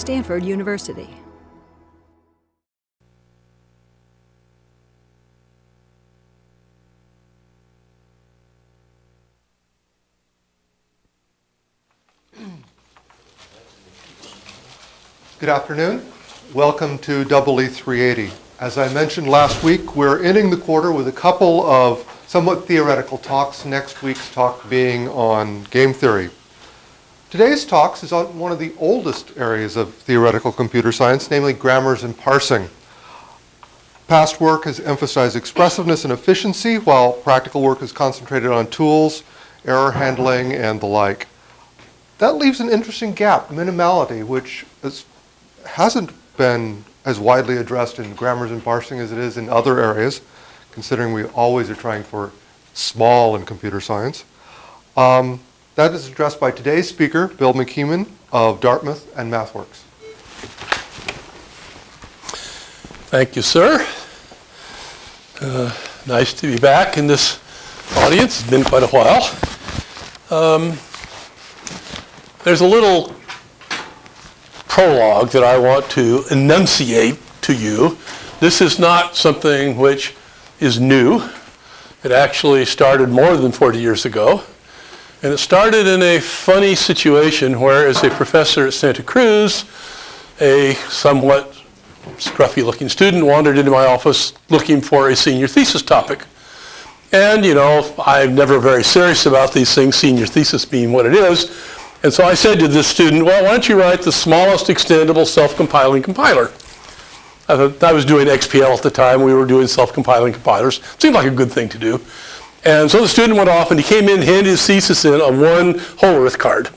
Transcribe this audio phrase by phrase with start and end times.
[0.00, 1.10] Stanford University.
[15.38, 16.06] Good afternoon.
[16.54, 18.32] Welcome to Double E 380.
[18.58, 23.18] As I mentioned last week, we're ending the quarter with a couple of somewhat theoretical
[23.18, 26.30] talks, next week's talk being on game theory.
[27.30, 32.02] Today's talks is on one of the oldest areas of theoretical computer science, namely grammars
[32.02, 32.68] and parsing.
[34.08, 39.22] Past work has emphasized expressiveness and efficiency, while practical work has concentrated on tools,
[39.64, 41.28] error handling, and the like.
[42.18, 45.04] That leaves an interesting gap, minimality, which is
[45.64, 50.20] hasn't been as widely addressed in grammars and parsing as it is in other areas,
[50.72, 52.32] considering we always are trying for
[52.74, 54.24] small in computer science.
[54.96, 55.38] Um,
[55.80, 59.78] that is addressed by today's speaker, Bill McKeeman of Dartmouth and MathWorks.
[63.08, 63.86] Thank you, sir.
[65.40, 65.74] Uh,
[66.06, 67.40] nice to be back in this
[67.96, 68.42] audience.
[68.42, 69.22] It's been quite a while.
[70.30, 70.76] Um,
[72.44, 73.16] there's a little
[74.68, 77.96] prologue that I want to enunciate to you.
[78.38, 80.14] This is not something which
[80.60, 81.26] is new.
[82.04, 84.42] It actually started more than 40 years ago.
[85.22, 89.66] And it started in a funny situation where, as a professor at Santa Cruz,
[90.40, 91.52] a somewhat
[92.16, 96.24] scruffy looking student wandered into my office looking for a senior thesis topic.
[97.12, 101.12] And, you know, I'm never very serious about these things, senior thesis being what it
[101.12, 101.50] is.
[102.02, 105.26] And so I said to this student, well, why don't you write the smallest extendable
[105.26, 106.50] self-compiling compiler?
[107.46, 109.22] I, was doing XPL at the time.
[109.22, 110.78] We were doing self-compiling compilers.
[110.78, 112.00] It seemed like a good thing to do.
[112.64, 115.40] And so the student went off and he came in, handed his thesis in on
[115.40, 116.68] one Hollerith card.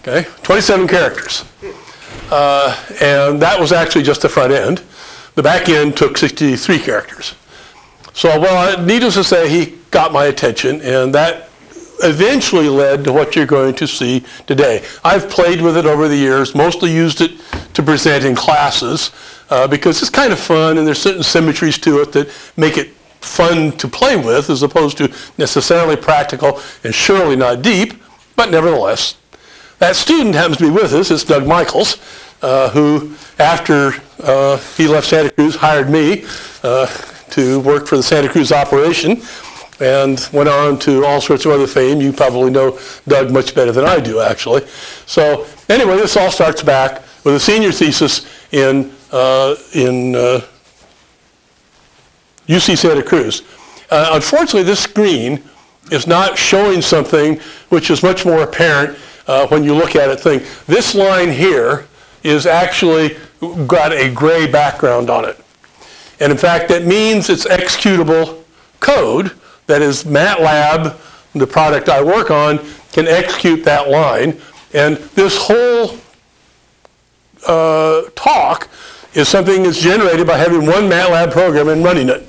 [0.00, 1.44] Okay, 27 characters.
[2.30, 4.82] Uh, and that was actually just the front end.
[5.34, 7.34] The back end took 63 characters.
[8.12, 11.50] So, well, needless to say, he got my attention, and that
[12.02, 14.84] eventually led to what you're going to see today.
[15.04, 17.32] I've played with it over the years, mostly used it
[17.74, 19.10] to present in classes
[19.50, 22.95] uh, because it's kind of fun and there's certain symmetries to it that make it
[23.26, 27.94] fun to play with as opposed to necessarily practical and surely not deep,
[28.36, 29.16] but nevertheless.
[29.78, 31.10] That student happens to be with us.
[31.10, 31.98] It's Doug Michels,
[32.40, 33.92] uh, who, after
[34.22, 36.24] uh, he left Santa Cruz, hired me
[36.62, 36.86] uh,
[37.30, 39.20] to work for the Santa Cruz operation
[39.80, 42.00] and went on to all sorts of other fame.
[42.00, 44.66] You probably know Doug much better than I do, actually.
[45.04, 50.40] So anyway, this all starts back with a senior thesis in, uh, in uh,
[52.46, 53.42] UC Santa Cruz.
[53.90, 55.42] Uh, unfortunately, this screen
[55.90, 60.20] is not showing something which is much more apparent uh, when you look at it.
[60.20, 61.86] Think this line here
[62.22, 63.16] is actually
[63.66, 65.38] got a gray background on it.
[66.18, 68.42] And in fact, that means it's executable
[68.80, 69.32] code
[69.66, 70.96] that is MATLAB,
[71.34, 72.58] the product I work on,
[72.92, 74.40] can execute that line.
[74.72, 75.98] And this whole
[77.46, 78.68] uh, talk
[79.14, 82.26] is something that's generated by having one MATLAB program and running it.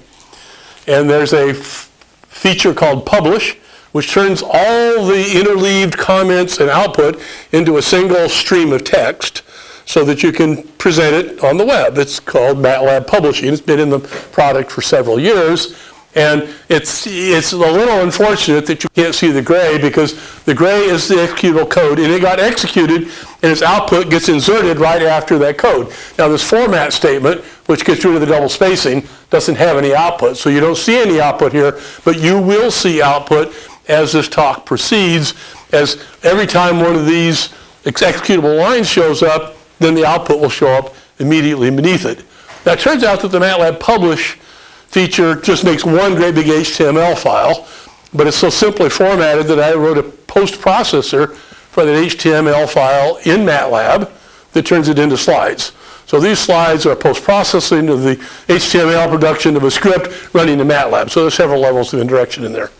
[0.88, 1.92] And there's a f-
[2.28, 3.56] feature called publish,
[3.92, 7.22] which turns all the interleaved comments and output
[7.52, 9.44] into a single stream of text
[9.86, 11.98] so that you can present it on the web.
[11.98, 13.52] It's called MATLAB Publishing.
[13.52, 15.76] It's been in the product for several years.
[16.18, 20.86] And it's, it's a little unfortunate that you can't see the gray because the gray
[20.86, 23.04] is the executable code and it got executed
[23.44, 25.94] and its output gets inserted right after that code.
[26.18, 30.38] Now this format statement, which gets rid of the double spacing, doesn't have any output.
[30.38, 33.54] So you don't see any output here, but you will see output
[33.88, 35.36] as this talk proceeds,
[35.72, 37.50] as every time one of these
[37.84, 42.24] executable lines shows up, then the output will show up immediately beneath it.
[42.66, 44.40] Now it turns out that the MATLAB publish
[44.88, 47.68] feature just makes one great big HTML file,
[48.14, 53.18] but it's so simply formatted that I wrote a post processor for that HTML file
[53.26, 54.12] in MATLAB
[54.54, 55.74] that turns it into slides.
[56.08, 58.16] So these slides are post-processing of the
[58.48, 61.10] HTML production of a script running in MATLAB.
[61.10, 62.72] So there's several levels of indirection in there.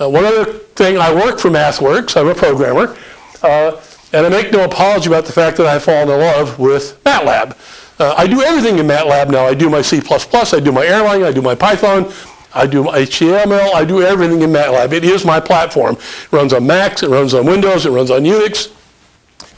[0.00, 2.16] Uh, one other thing, I work for MathWorks.
[2.16, 2.96] I'm a programmer.
[3.42, 3.80] Uh,
[4.12, 7.56] and I make no apology about the fact that I've fallen in love with MATLAB.
[7.98, 9.44] Uh, I do everything in MATLAB now.
[9.44, 12.12] I do my C++, I do my Erlang, I do my Python,
[12.54, 14.92] I do my HTML, I do everything in MATLAB.
[14.92, 15.96] It is my platform.
[15.96, 18.72] It runs on Macs, it runs on Windows, it runs on Unix.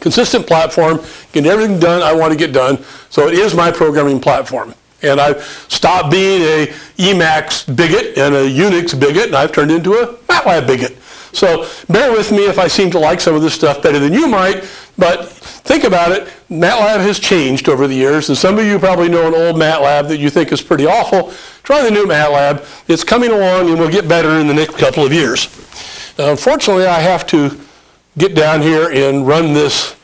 [0.00, 1.00] Consistent platform,
[1.32, 2.82] get everything done I want to get done.
[3.10, 4.74] So it is my programming platform.
[5.02, 6.66] And I've stopped being a
[6.96, 10.96] Emacs bigot and a Unix bigot, and I've turned into a MATLAB bigot.
[11.32, 14.12] So bear with me if I seem to like some of this stuff better than
[14.14, 14.64] you might,
[14.96, 19.08] but think about it, MATLAB has changed over the years, and some of you probably
[19.08, 21.32] know an old MATLAB that you think is pretty awful.
[21.62, 22.66] Try the new MATLAB.
[22.88, 25.48] It's coming along and will get better in the next couple of years.
[26.18, 27.58] Now, unfortunately, I have to
[28.18, 29.96] get down here and run this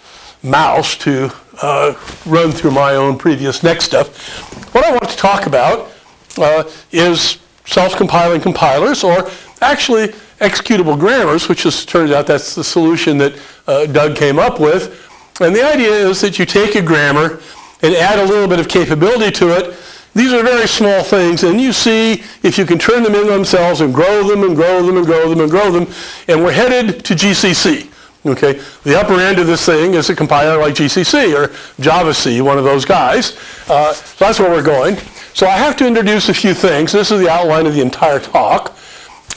[0.43, 1.31] mouse to
[1.63, 1.95] uh,
[2.27, 4.75] run through my own previous next stuff.
[4.75, 5.91] What I want to talk about
[6.39, 9.29] uh, is self-compiling compilers, or
[9.61, 10.09] actually
[10.41, 15.06] executable grammars, which is, turns out that's the solution that uh, Doug came up with.
[15.41, 17.41] And the idea is that you take a grammar
[17.83, 19.77] and add a little bit of capability to it.
[20.15, 23.83] These are very small things, and you see if you can turn them in themselves
[23.83, 25.87] and grow them and grow them and grow them and grow them.
[26.27, 27.93] And we're headed to GCC.
[28.25, 31.49] Okay, the upper end of this thing is a compiler like GCC or
[31.81, 33.39] JavaC, one of those guys.
[33.69, 34.97] Uh, so that's where we're going.
[35.35, 36.93] So I have to introduce a few things.
[36.93, 38.77] This is the outline of the entire talk.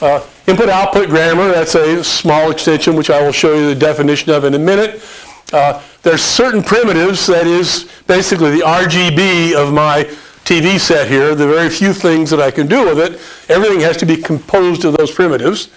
[0.00, 4.42] Uh, Input-output grammar, that's a small extension which I will show you the definition of
[4.42, 5.00] in a minute.
[5.52, 10.04] Uh, there's certain primitives, that is basically the RGB of my
[10.44, 13.20] TV set here, the very few things that I can do with it.
[13.48, 15.70] Everything has to be composed of those primitives.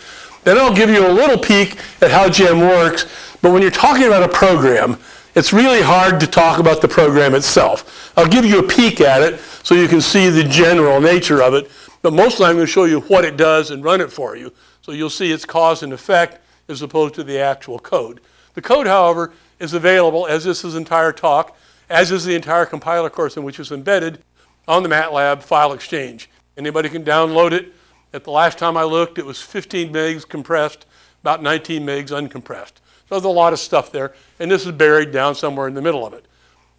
[0.43, 3.05] Then I'll give you a little peek at how GEM works,
[3.41, 4.97] but when you're talking about a program,
[5.35, 8.11] it's really hard to talk about the program itself.
[8.15, 11.53] I'll give you a peek at it so you can see the general nature of
[11.53, 11.71] it,
[12.01, 14.53] but mostly I'm going to show you what it does and run it for you.
[14.81, 18.21] So you'll see its cause and effect as opposed to the actual code.
[18.53, 19.33] The code, however,
[19.63, 21.55] is available, as is entire talk,
[21.89, 24.21] as is the entire compiler course in which it's embedded
[24.67, 26.29] on the MATLAB file exchange.
[26.57, 27.73] Anybody can download it.
[28.11, 30.85] At the last time I looked, it was 15 megs compressed,
[31.21, 32.73] about 19 megs uncompressed.
[33.07, 35.81] So there's a lot of stuff there, and this is buried down somewhere in the
[35.81, 36.25] middle of it.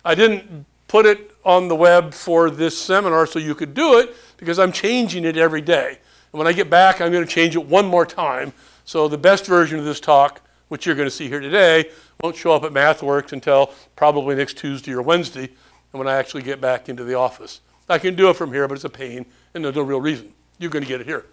[0.05, 4.15] I didn't put it on the web for this seminar so you could do it
[4.37, 5.99] because I'm changing it every day.
[6.33, 8.53] And when I get back, I'm going to change it one more time.
[8.85, 11.91] So the best version of this talk, which you're going to see here today,
[12.23, 15.51] won't show up at MathWorks until probably next Tuesday or Wednesday
[15.93, 17.61] when I actually get back into the office.
[17.89, 20.33] I can do it from here, but it's a pain, and there's no real reason.
[20.59, 21.27] You're going to get it here.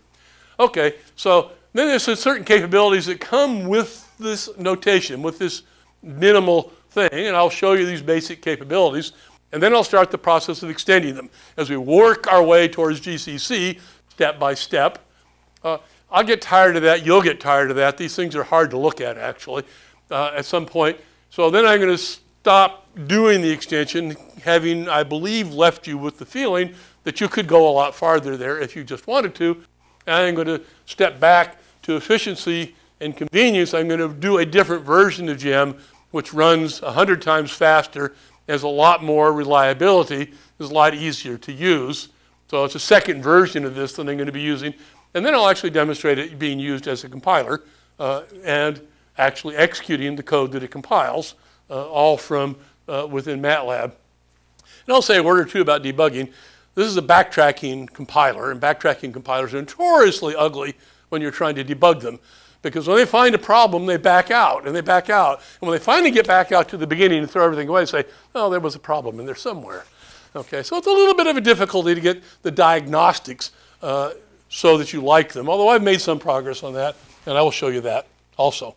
[0.60, 5.63] Okay, so then there's certain capabilities that come with this notation, with this
[6.04, 9.13] minimal thing, and I'll show you these basic capabilities,
[9.51, 11.30] and then I'll start the process of extending them.
[11.57, 13.80] As we work our way towards GCC,
[14.10, 15.00] step by step,
[15.63, 15.77] uh,
[16.12, 17.98] I'll get tired of that, you'll get tired of that.
[17.98, 19.63] These things are hard to look at, actually,
[20.10, 21.00] uh, at some point.
[21.30, 26.19] So then I'm going to stop doing the extension, having, I believe, left you with
[26.19, 26.74] the feeling
[27.04, 29.63] that you could go a lot farther there if you just wanted to.
[30.06, 33.74] And I'm going to step back to efficiency and convenience.
[33.74, 35.78] I'm going to do a different version of GEM,
[36.12, 38.16] which runs 100 times faster,
[38.50, 42.10] has a lot more reliability, is a lot easier to use.
[42.50, 44.74] So it's a second version of this that I'm going to be using.
[45.13, 47.63] And then I'll actually demonstrate it being used as a compiler
[48.00, 48.81] uh, and
[49.18, 51.36] actually executing the code that it compiles,
[51.69, 52.56] uh, all from
[52.88, 53.84] uh, within MATLAB.
[53.84, 56.31] And I'll say a word or two about debugging.
[56.74, 60.75] This is a backtracking compiler, and backtracking compilers are notoriously ugly
[61.10, 62.19] when you're trying to debug them.
[62.62, 65.42] Because when they find a problem, they back out, and they back out.
[65.60, 67.86] And when they finally get back out to the beginning and throw everything away, they
[67.86, 68.06] say,
[68.36, 69.84] oh, there was a problem in there somewhere.
[70.36, 74.12] Okay, so it's a little bit of a difficulty to get the diagnostics uh,
[74.51, 77.51] so that you like them, although I've made some progress on that, and I will
[77.51, 78.06] show you that
[78.38, 78.75] also.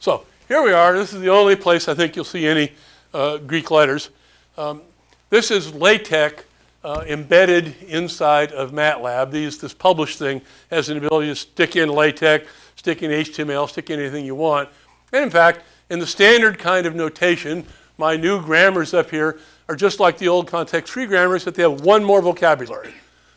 [0.00, 0.92] So here we are.
[0.92, 2.72] This is the only place I think you'll see any
[3.14, 4.10] uh, Greek letters.
[4.58, 4.82] Um,
[5.30, 6.42] this is LaTeX
[6.82, 9.30] uh, embedded inside of MATLAB.
[9.30, 13.88] These, this published thing has an ability to stick in LaTeX, stick in HTML, stick
[13.90, 14.68] in anything you want.
[15.12, 17.64] And in fact, in the standard kind of notation,
[17.98, 21.82] my new grammars up here are just like the old context-free grammars, that they have
[21.82, 22.94] one more vocabulary.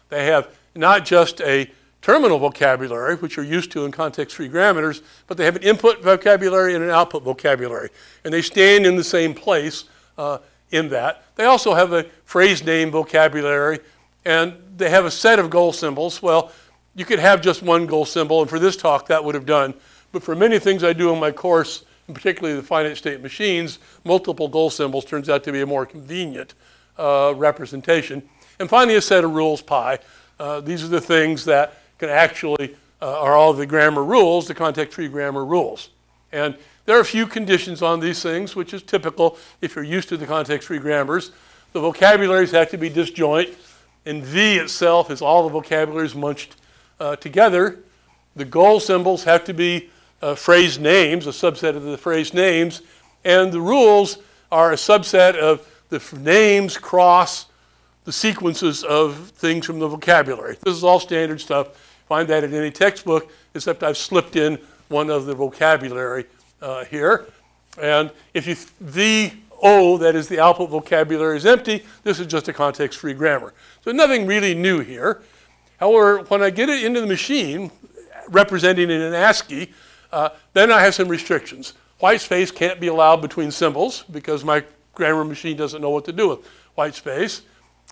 [0.09, 0.47] They have
[0.79, 1.69] not just a
[2.01, 6.73] terminal vocabulary, which you're used to in context-free grammars, but they have an input vocabulary
[6.73, 7.89] and an output vocabulary.
[8.23, 9.83] And they stand in the same place
[10.17, 10.37] uh,
[10.71, 11.25] in that.
[11.35, 13.79] They also have a phrase name vocabulary,
[14.23, 16.21] and they have a set of goal symbols.
[16.21, 16.51] Well,
[16.95, 19.73] you could have just one goal symbol, and for this talk, that would have done.
[20.13, 23.79] But for many things I do in my course, and particularly the finite state machines,
[24.05, 26.53] multiple goal symbols turns out to be a more convenient
[26.97, 28.23] uh, representation.
[28.59, 29.99] And finally, a set of rules pi.
[30.39, 34.53] Uh, these are the things that can actually uh, are all the grammar rules, the
[34.53, 35.89] context-free grammar rules.
[36.31, 40.09] And there are a few conditions on these things, which is typical if you're used
[40.09, 41.31] to the context-free grammars.
[41.73, 43.49] The vocabularies have to be disjoint,
[44.05, 46.55] and V itself is all the vocabularies munched
[46.99, 47.79] uh, together.
[48.35, 49.89] The goal symbols have to be
[50.21, 52.81] uh, phrase names, a subset of the phrase names,
[53.23, 54.17] and the rules
[54.51, 57.45] are a subset of the names cross
[58.05, 60.57] the sequences of things from the vocabulary.
[60.63, 61.77] This is all standard stuff.
[62.07, 66.25] Find that in any textbook, except I've slipped in one of the vocabulary
[66.61, 67.27] uh, here.
[67.79, 72.47] And if you, the O, that is the output vocabulary, is empty, this is just
[72.47, 73.53] a context-free grammar.
[73.83, 75.21] So nothing really new here.
[75.77, 77.71] However, when I get it into the machine,
[78.29, 79.71] representing it in ASCII,
[80.11, 81.73] uh, then I have some restrictions.
[81.99, 84.63] White space can't be allowed between symbols because my
[84.95, 86.39] grammar machine doesn't know what to do with
[86.75, 87.41] white space.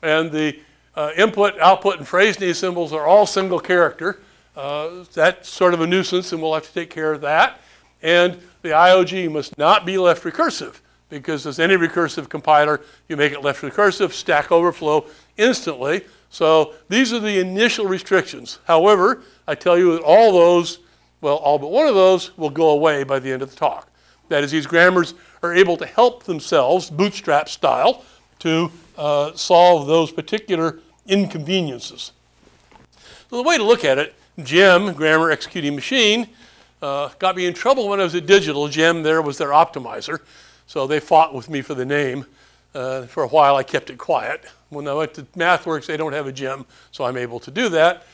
[0.04, 0.60] And the
[0.96, 4.20] uh, input, output, and phrase symbols are all single character.
[4.56, 7.62] Uh, that's sort of a nuisance, and we'll have to take care of that.
[8.02, 13.32] And the IOG must not be left recursive because as any recursive compiler, you make
[13.32, 15.06] it left recursive, stack overflow
[15.38, 16.04] instantly.
[16.30, 18.60] So these are the initial restrictions.
[18.66, 20.80] However, I tell you that all those,
[21.22, 23.90] well, all but one of those will go away by the end of the talk.
[24.30, 28.04] That is, these grammars are able to help themselves, bootstrap style,
[28.40, 32.12] to uh, solve those particular inconveniences.
[33.30, 36.30] So the way to look at it, GEM, Grammar Executing Machine,
[36.82, 38.68] uh, got me in trouble when I was at Digital.
[38.68, 40.20] GEM there was their optimizer.
[40.68, 42.26] So they fought with me for the name.
[42.76, 44.46] Uh, for a while, I kept it quiet.
[44.70, 47.70] When I went to MathWorks, they don't have a gem, so I'm able to do
[47.70, 48.06] that.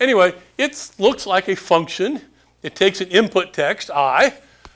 [0.00, 2.20] Anyway, it looks like a function.
[2.62, 4.34] It takes an input text, I,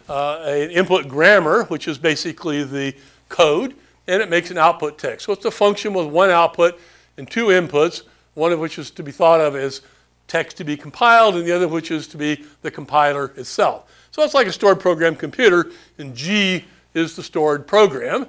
[0.09, 2.95] uh, an input grammar, which is basically the
[3.29, 3.75] code,
[4.07, 5.27] and it makes an output text.
[5.27, 6.79] So it's a function with one output
[7.17, 8.03] and two inputs,
[8.35, 9.83] one of which is to be thought of as
[10.27, 13.91] text to be compiled, and the other which is to be the compiler itself.
[14.11, 18.27] So it's like a stored program computer, and G is the stored program.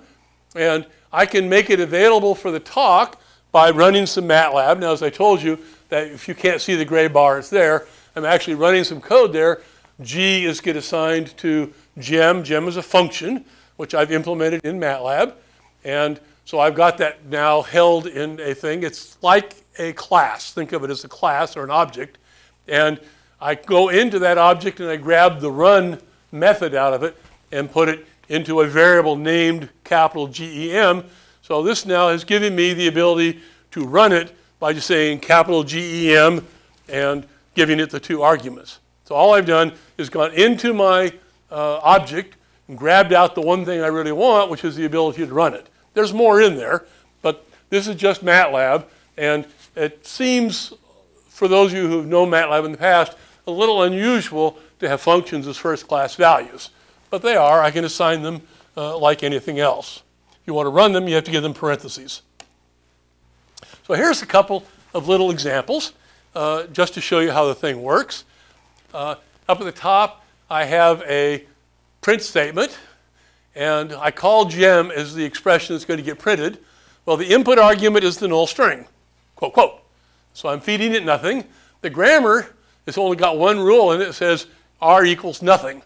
[0.55, 4.79] And I can make it available for the talk by running some MATLAB.
[4.79, 7.87] Now, as I told you, that if you can't see the gray bar, it's there.
[8.15, 9.61] I'm actually running some code there.
[10.01, 12.43] G is get assigned to gem.
[12.43, 13.45] Gem is a function,
[13.77, 15.33] which I've implemented in MATLAB.
[15.85, 18.83] And so I've got that now held in a thing.
[18.83, 20.51] It's like a class.
[20.51, 22.17] Think of it as a class or an object.
[22.67, 22.99] And
[23.39, 26.01] I go into that object and I grab the run
[26.31, 27.15] method out of it
[27.51, 31.03] and put it into a variable named capital GEM.
[31.41, 33.39] So this now has given me the ability
[33.71, 36.45] to run it by just saying capital GEM
[36.89, 38.79] and giving it the two arguments.
[39.03, 41.13] So all I've done is gone into my
[41.51, 42.35] uh, object
[42.67, 45.53] and grabbed out the one thing I really want, which is the ability to run
[45.53, 45.69] it.
[45.95, 46.85] There's more in there,
[47.23, 48.85] but this is just MATLAB,
[49.17, 50.71] and it seems,
[51.29, 55.01] for those of you who've known MATLAB in the past, a little unusual to have
[55.01, 56.69] functions as first-class values
[57.15, 57.61] but they are.
[57.61, 58.41] I can assign them
[58.75, 60.03] uh, like anything else.
[60.33, 62.21] If you want to run them, you have to give them parentheses.
[63.87, 65.93] So here's a couple of little examples
[66.35, 68.25] uh, just to show you how the thing works.
[68.93, 69.15] Uh,
[69.47, 71.45] up at the top, I have a
[72.01, 72.77] print statement,
[73.55, 76.59] and I call gem as the expression that's going to get printed.
[77.05, 78.85] Well, the input argument is the null string,
[79.35, 79.79] quote, quote.
[80.33, 81.45] So I'm feeding it nothing.
[81.81, 82.53] The grammar
[82.85, 84.47] has only got one rule, and it says
[84.81, 85.81] r equals nothing.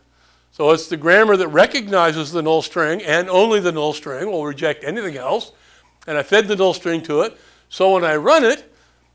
[0.52, 4.46] So it's the grammar that recognizes the null string and only the null string, will
[4.46, 5.52] reject anything else.
[6.08, 7.38] And I fed the null string to it.
[7.70, 8.74] So when I run it,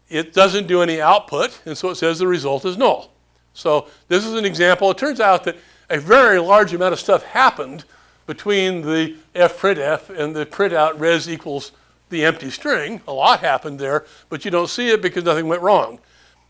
[0.08, 3.10] it doesn't do any output, and so it says the result is null.
[3.54, 4.90] So this is an example.
[4.90, 5.56] It turns out that
[5.90, 7.84] a very large amount of stuff happened
[8.26, 11.72] between the fprintf and the printout res equals
[12.10, 13.00] the empty string.
[13.08, 15.98] A lot happened there, but you don't see it because nothing went wrong.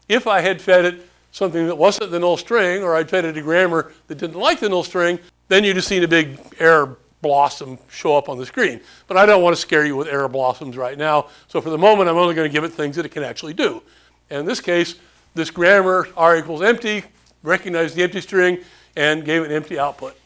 [0.09, 3.37] If I had fed it something that wasn't the null string, or I'd fed it
[3.37, 6.97] a grammar that didn't like the null string, then you'd have seen a big error
[7.23, 8.81] blossom show up on the screen.
[9.09, 11.28] But I don't want to scare you with error blossoms right now.
[11.49, 13.54] So for the moment, I'm only going to give it things that it can actually
[13.54, 13.83] do.
[14.31, 14.97] And in this case,
[15.35, 17.04] this grammar, r equals empty,
[17.43, 18.59] recognized the empty string,
[18.95, 20.16] and gave an empty output.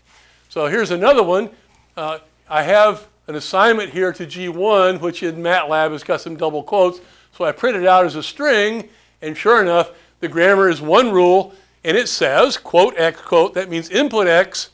[0.50, 1.50] So here's another one.
[1.94, 6.62] Uh, I have an assignment here to G1, which in MATLAB has got some double
[6.62, 7.00] quotes.
[7.32, 8.88] So I print it out as a string,
[9.20, 9.90] and sure enough,
[10.20, 11.52] the grammar is one rule,
[11.84, 14.70] and it says, quote, X, quote, that means input X,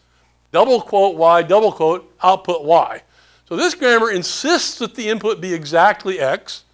[0.53, 3.03] double quote Y, double quote, output Y.
[3.49, 6.65] So this grammar insists that the input be exactly X,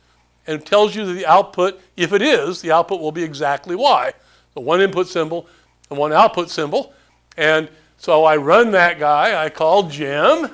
[0.47, 4.13] and tells you that the output, if it is, the output will be exactly Y.
[4.55, 5.47] So one input symbol
[5.89, 6.93] and one output symbol.
[7.37, 7.69] And
[8.01, 10.51] so I run that guy, I call gem,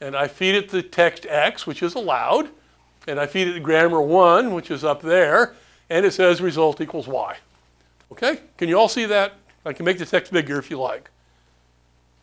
[0.00, 2.48] and I feed it the text X, which is allowed,
[3.06, 5.54] and I feed it the grammar 1, which is up there,
[5.88, 7.36] and it says result equals Y.
[8.10, 8.40] Okay?
[8.56, 9.34] Can you all see that?
[9.64, 11.08] I can make the text bigger if you like.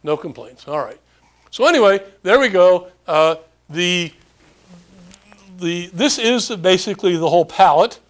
[0.04, 0.68] No complaints.
[0.68, 1.00] All right.
[1.52, 2.90] So anyway, there we go.
[3.08, 3.38] Uh,
[3.70, 4.12] the,
[5.58, 8.02] the, this is basically the whole palette.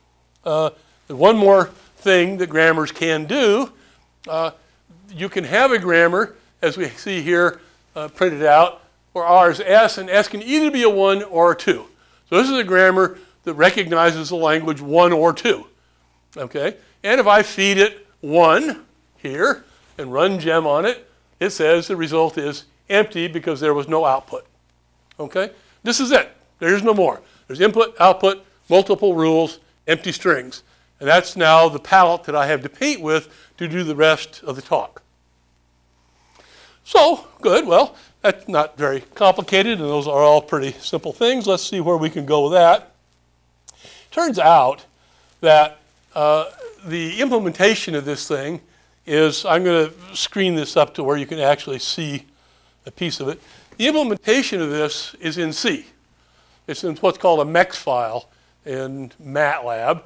[0.44, 0.72] Uh,
[1.10, 1.66] one more
[1.98, 3.72] thing that grammars can do.
[4.28, 4.50] Uh,
[5.12, 7.60] you can have a grammar, as we see here
[7.96, 8.82] uh, printed out,
[9.14, 11.86] where R is S, and S can either be a 1 or a 2.
[12.30, 15.66] So this is a grammar that recognizes the language 1 or 2.
[16.38, 16.76] Okay?
[17.04, 18.84] And if I feed it 1
[19.18, 19.64] here
[19.98, 21.10] and run gem on it,
[21.40, 24.46] it says the result is empty because there was no output.
[25.20, 25.52] Okay?
[25.84, 26.36] This is it.
[26.60, 27.22] There's no more.
[27.48, 30.64] There's input, output, multiple rules, empty strings.
[31.00, 34.44] And that's now the palette that I have to paint with to do the rest
[34.44, 35.04] of the talk.
[36.88, 37.66] So, good.
[37.66, 41.48] Well, that's not very complicated, and those are all pretty simple things.
[41.48, 42.92] Let's see where we can go with that.
[44.12, 44.86] Turns out
[45.42, 45.80] that
[46.14, 46.46] uh,
[46.86, 48.62] the implementation of this thing
[49.08, 52.26] is, I'm going to screen this up to where you can actually see
[52.86, 53.42] a piece of it.
[53.78, 55.88] The implementation of this is in C.
[56.68, 58.30] It's in what's called a MEX file
[58.64, 60.04] in MATLAB.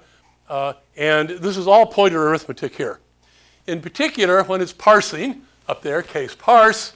[0.48, 3.00] Uh, and this is all pointer arithmetic here.
[3.68, 6.94] In particular, when it's parsing, up there, case parse,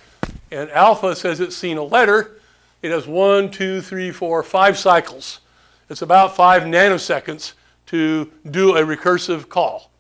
[0.52, 2.40] and alpha says it's seen a letter,
[2.82, 5.40] it has one, two, three, four, five cycles.
[5.90, 7.54] It's about five nanoseconds
[7.88, 9.92] to do a recursive call.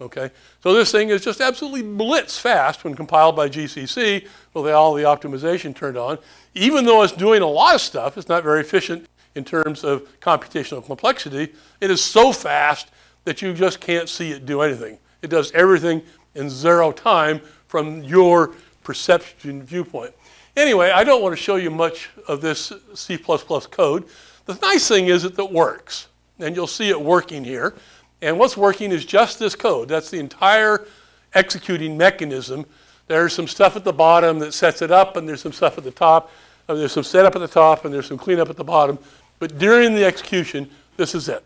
[0.00, 0.30] Okay,
[0.62, 5.02] so this thing is just absolutely blitz fast when compiled by GCC with all the
[5.02, 6.16] optimization turned on.
[6.54, 10.08] Even though it's doing a lot of stuff, it's not very efficient in terms of
[10.20, 11.52] computational complexity.
[11.82, 12.90] It is so fast
[13.24, 14.98] that you just can't see it do anything.
[15.20, 16.00] It does everything
[16.34, 18.50] in zero time from your
[18.82, 20.12] perception viewpoint.
[20.56, 24.08] Anyway, I don't want to show you much of this C++ code.
[24.46, 26.08] The nice thing is that it works,
[26.40, 27.76] and you'll see it working here.
[28.20, 29.86] And what's working is just this code.
[29.86, 30.84] That's the entire
[31.32, 32.66] executing mechanism.
[33.06, 35.84] There's some stuff at the bottom that sets it up, and there's some stuff at
[35.84, 36.32] the top.
[36.66, 38.98] There's some setup at the top, and there's some cleanup at the bottom.
[39.38, 41.44] But during the execution, this is it.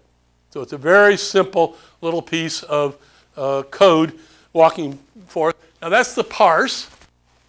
[0.48, 2.96] So it's a very simple little piece of
[3.36, 4.18] uh, code
[4.54, 5.56] walking forth.
[5.84, 6.88] Now that's the parse.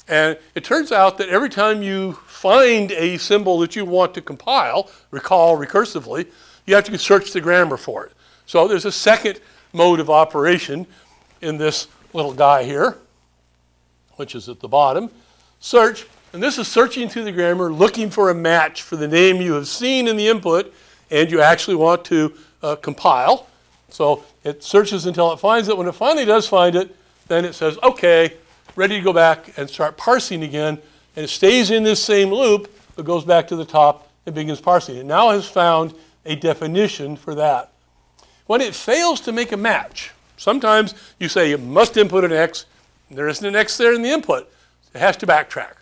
[0.09, 4.21] And it turns out that every time you find a symbol that you want to
[4.21, 6.27] compile, recall recursively,
[6.65, 8.11] you have to search the grammar for it.
[8.45, 9.39] So there's a second
[9.71, 10.85] mode of operation
[11.39, 12.97] in this little guy here,
[14.17, 15.09] which is at the bottom.
[15.61, 19.37] Search, and this is searching through the grammar, looking for a match for the name
[19.37, 20.73] you have seen in the input
[21.09, 23.47] and you actually want to uh, compile.
[23.87, 25.77] So it searches until it finds it.
[25.77, 26.93] When it finally does find it,
[27.27, 28.33] then it says, okay,
[28.75, 30.79] ready to go back and start parsing again.
[31.15, 34.61] And it stays in this same loop, but goes back to the top and begins
[34.61, 34.97] parsing.
[34.97, 35.93] It now has found
[36.25, 37.71] a definition for that.
[38.47, 42.65] When it fails to make a match, sometimes you say you must input an X,
[43.09, 44.51] there isn't an X there in the input.
[44.93, 45.73] It has to backtrack.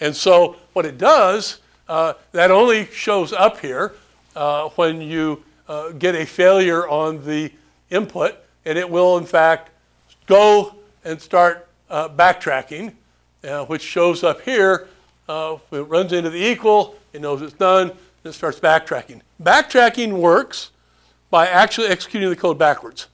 [0.00, 3.94] And so what it does, uh, that only shows up here
[4.34, 7.52] uh, when you uh, get a failure on the
[7.90, 9.70] input, and it will in fact
[10.26, 12.94] go and start uh, backtracking,
[13.44, 14.88] uh, which shows up here.
[15.28, 19.20] Uh, it runs into the equal, it knows it's done, and it starts backtracking.
[19.42, 20.70] Backtracking works
[21.30, 23.06] by actually executing the code backwards.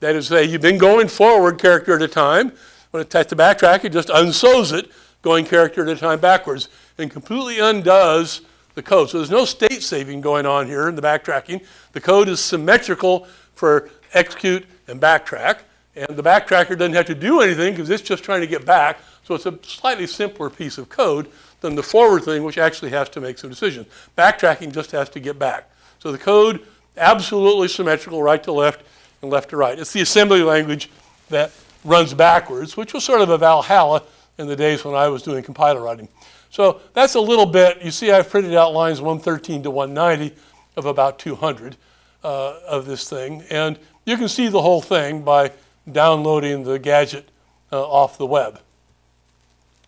[0.00, 2.52] That is, say you've been going forward character at a time.
[2.90, 4.90] When it tries to backtrack, it just unsews it,
[5.22, 8.42] going character at a time backwards, and completely undoes
[8.74, 9.10] the code.
[9.10, 11.64] So there's no state saving going on here in the backtracking.
[11.92, 15.60] The code is symmetrical for execute and backtrack.
[15.98, 18.98] And the backtracker doesn't have to do anything because it's just trying to get back.
[19.24, 21.28] So it's a slightly simpler piece of code
[21.60, 23.86] than the forward thing, which actually has to make some decisions.
[24.16, 25.70] Backtracking just has to get back.
[25.98, 26.64] So the code
[26.96, 28.82] absolutely symmetrical, right to left
[29.22, 29.78] and left to right.
[29.78, 30.90] It's the assembly language
[31.28, 31.52] that
[31.84, 34.02] runs backwards, which was sort of a Valhalla
[34.38, 36.08] in the days when I was doing compiler writing.
[36.50, 37.82] So that's a little bit.
[37.82, 40.34] You see, I've printed out lines 113 to 190
[40.76, 41.76] of about 200
[42.24, 45.52] uh, of this thing, and you can see the whole thing by
[45.92, 47.28] downloading the gadget
[47.72, 48.60] uh, off the web.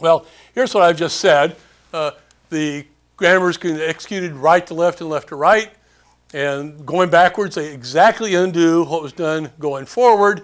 [0.00, 1.56] Well, here's what I've just said.
[1.92, 2.12] Uh,
[2.48, 2.86] the
[3.16, 5.70] grammars can be executed right to left and left to right.
[6.32, 10.42] And going backwards, they exactly undo what was done going forward.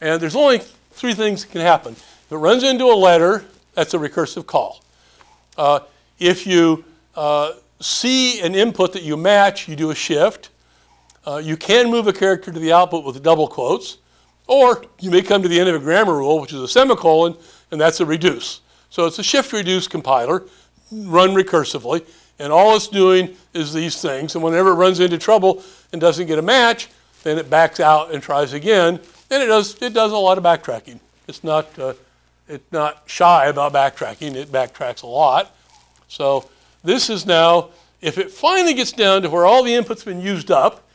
[0.00, 0.58] And there's only
[0.92, 1.94] three things that can happen.
[1.94, 4.82] If it runs into a letter, that's a recursive call.
[5.56, 5.80] Uh,
[6.18, 6.84] if you
[7.16, 10.50] uh, see an input that you match, you do a shift.
[11.26, 13.98] Uh, you can move a character to the output with double quotes.
[14.46, 17.36] Or you may come to the end of a grammar rule, which is a semicolon,
[17.70, 18.60] and that's a reduce.
[18.90, 20.44] So it's a shift reduce compiler,
[20.92, 22.06] run recursively.
[22.38, 24.34] And all it's doing is these things.
[24.34, 26.88] And whenever it runs into trouble and doesn't get a match,
[27.22, 29.00] then it backs out and tries again.
[29.30, 30.98] And it does, it does a lot of backtracking.
[31.26, 31.94] It's not, uh,
[32.48, 34.34] it's not shy about backtracking.
[34.34, 35.54] It backtracks a lot.
[36.08, 36.48] So
[36.82, 40.50] this is now, if it finally gets down to where all the input's been used
[40.50, 40.86] up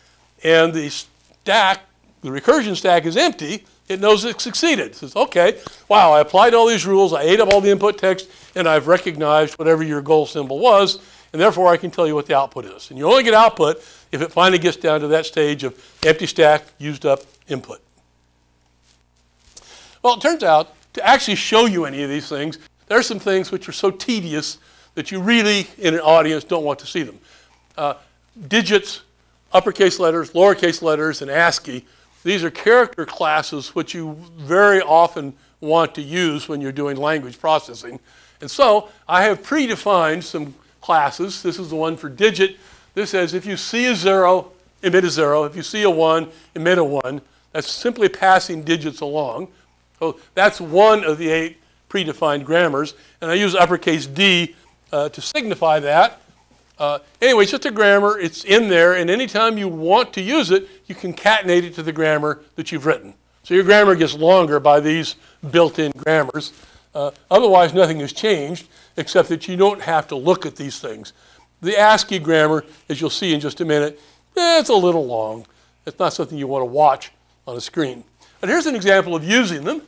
[0.43, 1.81] and the stack,
[2.21, 4.87] the recursion stack is empty, it knows it succeeded.
[4.87, 7.97] It says, okay, wow, I applied all these rules, I ate up all the input
[7.97, 10.99] text, and I've recognized whatever your goal symbol was,
[11.33, 12.89] and therefore I can tell you what the output is.
[12.89, 13.77] And you only get output
[14.11, 17.81] if it finally gets down to that stage of empty stack, used up input.
[20.01, 23.19] Well, it turns out to actually show you any of these things, there are some
[23.19, 24.57] things which are so tedious
[24.95, 27.19] that you really, in an audience, don't want to see them.
[27.77, 27.93] Uh,
[28.47, 29.01] digits,
[29.53, 31.85] uppercase letters, lowercase letters, and ASCII,
[32.23, 37.39] these are character classes which you very often want to use when you're doing language
[37.39, 37.99] processing.
[38.41, 41.43] And so I have predefined some classes.
[41.43, 42.57] This is the one for digit.
[42.93, 44.51] This says if you see a zero,
[44.81, 45.43] emit a zero.
[45.43, 47.21] If you see a one, emit a one.
[47.51, 49.49] That's simply passing digits along.
[49.99, 51.57] So that's one of the eight
[51.89, 52.93] predefined grammars.
[53.21, 54.55] And I use uppercase D
[54.91, 56.21] uh, to signify that.
[56.79, 58.17] Uh, anyway, it's just a grammar.
[58.17, 61.91] It's in there, and anytime you want to use it, you concatenate it to the
[61.91, 63.13] grammar that you've written.
[63.43, 65.15] So your grammar gets longer by these
[65.51, 66.53] built-in grammars.
[66.95, 71.13] Uh, otherwise, nothing has changed, except that you don't have to look at these things.
[71.61, 73.99] The ASCII grammar, as you'll see in just a minute,
[74.37, 75.45] eh, it's a little long.
[75.85, 77.11] It's not something you want to watch
[77.45, 78.05] on a screen.
[78.39, 79.81] But here's an example of using them.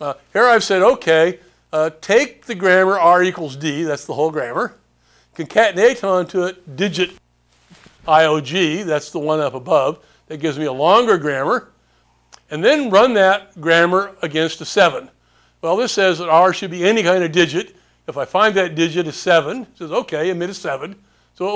[0.00, 1.38] Uh, here I've said, okay,
[1.72, 4.74] uh, take the grammar R equals D, that's the whole grammar,
[5.36, 7.10] concatenate onto it digit
[8.06, 11.68] IOG, that's the one up above, that gives me a longer grammar,
[12.50, 15.10] and then run that grammar against a 7.
[15.60, 17.76] Well, this says that R should be any kind of digit.
[18.06, 20.94] If I find that digit is 7, it says, okay, emit a 7.
[21.34, 21.52] So it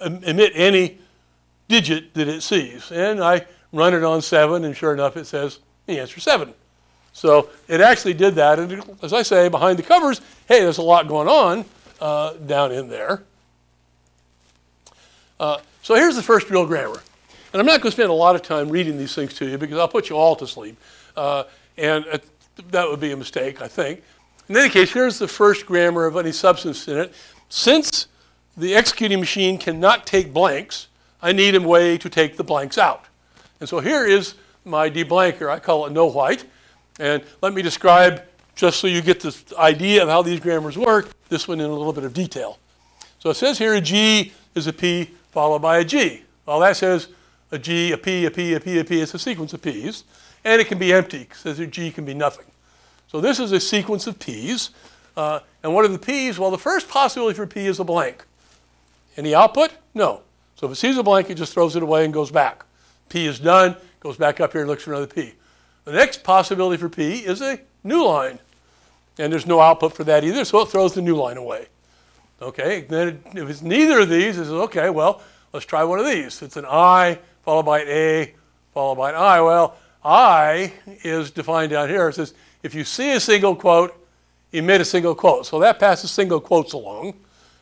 [0.00, 0.98] will emit any
[1.68, 2.90] digit that it sees.
[2.90, 6.52] And I run it on 7, and sure enough, it says the answer is 7.
[7.12, 8.58] So it actually did that.
[8.58, 11.64] And as I say, behind the covers, hey, there's a lot going on
[12.02, 13.22] uh, down in there.
[15.38, 17.00] Uh, so here's the first real grammar.
[17.52, 19.56] And I'm not going to spend a lot of time reading these things to you
[19.56, 20.76] because I'll put you all to sleep.
[21.16, 21.44] Uh,
[21.78, 22.04] and
[22.70, 24.02] that would be a mistake, I think.
[24.48, 27.14] In any case, here's the first grammar of any substance in it.
[27.48, 28.08] Since
[28.56, 30.88] the executing machine cannot take blanks,
[31.22, 33.04] I need a way to take the blanks out.
[33.60, 34.34] And so here is
[34.64, 35.48] my deblanker.
[35.48, 36.44] I call it no white.
[36.98, 38.22] And let me describe,
[38.54, 41.74] just so you get this idea of how these grammars work, this one in a
[41.74, 42.58] little bit of detail.
[43.18, 46.22] So it says here a G is a P followed by a G.
[46.46, 47.08] Well, that says
[47.50, 49.00] a G, a P, a P, a P, a P.
[49.00, 50.04] It's a sequence of P's.
[50.44, 51.22] And it can be empty.
[51.22, 52.46] It says a G can be nothing.
[53.08, 54.70] So this is a sequence of P's.
[55.16, 56.38] Uh, and what are the P's?
[56.38, 58.24] Well, the first possibility for P is a blank.
[59.16, 59.72] Any output?
[59.94, 60.22] No.
[60.56, 62.64] So if it sees a blank, it just throws it away and goes back.
[63.08, 65.34] P is done, goes back up here and looks for another P.
[65.84, 68.38] The next possibility for P is a new line.
[69.18, 71.66] And there's no output for that either, so it throws the new line away.
[72.40, 76.06] Okay, then if it's neither of these, it says, okay, well, let's try one of
[76.06, 76.42] these.
[76.42, 78.34] It's an I followed by an A
[78.72, 79.40] followed by an I.
[79.40, 82.08] Well, I is defined down here.
[82.08, 83.94] It says, if you see a single quote,
[84.52, 85.46] emit a single quote.
[85.46, 87.14] So that passes single quotes along.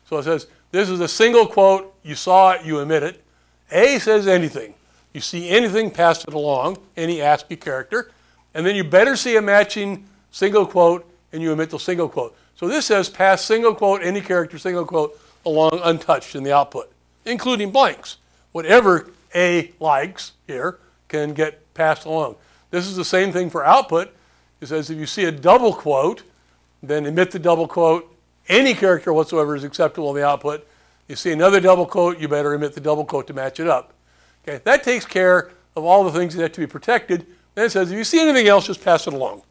[0.05, 3.23] So it says, this is a single quote, you saw it, you emit it.
[3.71, 4.73] A says anything.
[5.13, 8.11] You see anything, pass it along, any ASCII character,
[8.53, 12.35] and then you better see a matching single quote and you emit the single quote.
[12.55, 16.91] So this says pass single quote, any character, single quote, along untouched in the output,
[17.25, 18.17] including blanks.
[18.51, 22.35] Whatever A likes here can get passed along.
[22.69, 24.13] This is the same thing for output.
[24.59, 26.23] It says if you see a double quote,
[26.83, 28.07] then emit the double quote.
[28.47, 30.67] Any character whatsoever is acceptable in the output.
[31.07, 33.93] You see another double quote, you better emit the double quote to match it up.
[34.47, 37.25] Okay, that takes care of all the things that have to be protected.
[37.55, 39.43] Then it says if you see anything else, just pass it along.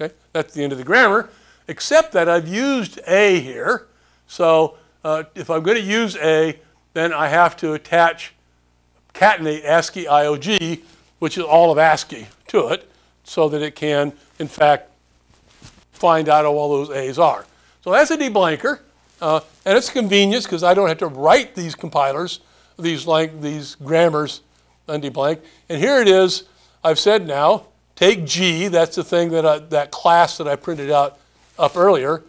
[0.00, 1.30] Okay, that's the end of the grammar,
[1.68, 3.88] except that I've used A here.
[4.26, 6.58] So uh, if I'm going to use A,
[6.94, 8.34] then I have to attach
[9.14, 10.82] catenate ASCII IOG,
[11.18, 12.90] which is all of ASCII, to it,
[13.24, 14.90] so that it can, in fact,
[15.92, 17.44] find out all those A's are.
[17.82, 18.80] So that's a deblanker,
[19.20, 22.40] uh, and it's convenience because I don't have to write these compilers
[22.78, 24.40] these like these grammars
[24.88, 25.40] undy blank.
[25.68, 26.44] And here it is.
[26.84, 30.90] I've said now, take G, that's the thing that I, that class that I printed
[30.90, 31.18] out
[31.58, 32.22] up earlier.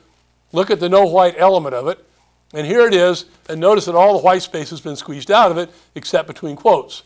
[0.51, 2.05] Look at the no white element of it.
[2.53, 5.49] And here it is, and notice that all the white space has been squeezed out
[5.49, 7.01] of it except between quotes.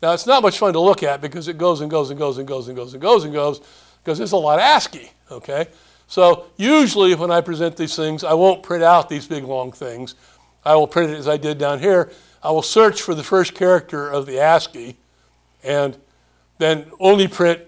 [0.00, 2.38] Now it's not much fun to look at because it goes and goes and goes
[2.38, 3.60] and goes and goes and goes and goes
[4.04, 5.66] because it's a lot of ASCII, okay?
[6.06, 10.14] So usually when I present these things, I won't print out these big long things.
[10.64, 13.54] I will print it as I did down here, I will search for the first
[13.54, 14.96] character of the ASCII
[15.64, 15.96] and
[16.58, 17.60] then only print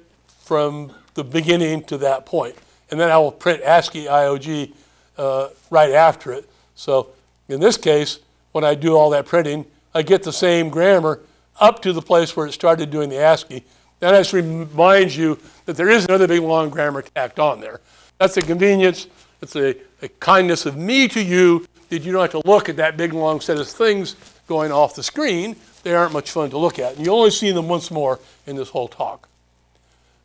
[0.45, 2.55] from the beginning to that point.
[2.91, 4.73] And then I will print ASCII IOG
[5.19, 6.49] uh, right after it.
[6.75, 7.09] So
[7.49, 8.21] in this case,
[8.53, 11.21] when I do all that printing, I get the same grammar
[11.61, 13.65] up to the place where it started doing the ASCII.
[14.01, 17.81] That just reminds you that there is another big long grammar tacked on there.
[18.19, 19.09] That's a convenience.
[19.43, 22.77] It's a, a kindness of me to you that you don't have to look at
[22.77, 26.59] that big long set of things going off the screen, they aren't much fun to
[26.59, 26.97] look at.
[26.97, 29.29] And you only see them once more in this whole talk.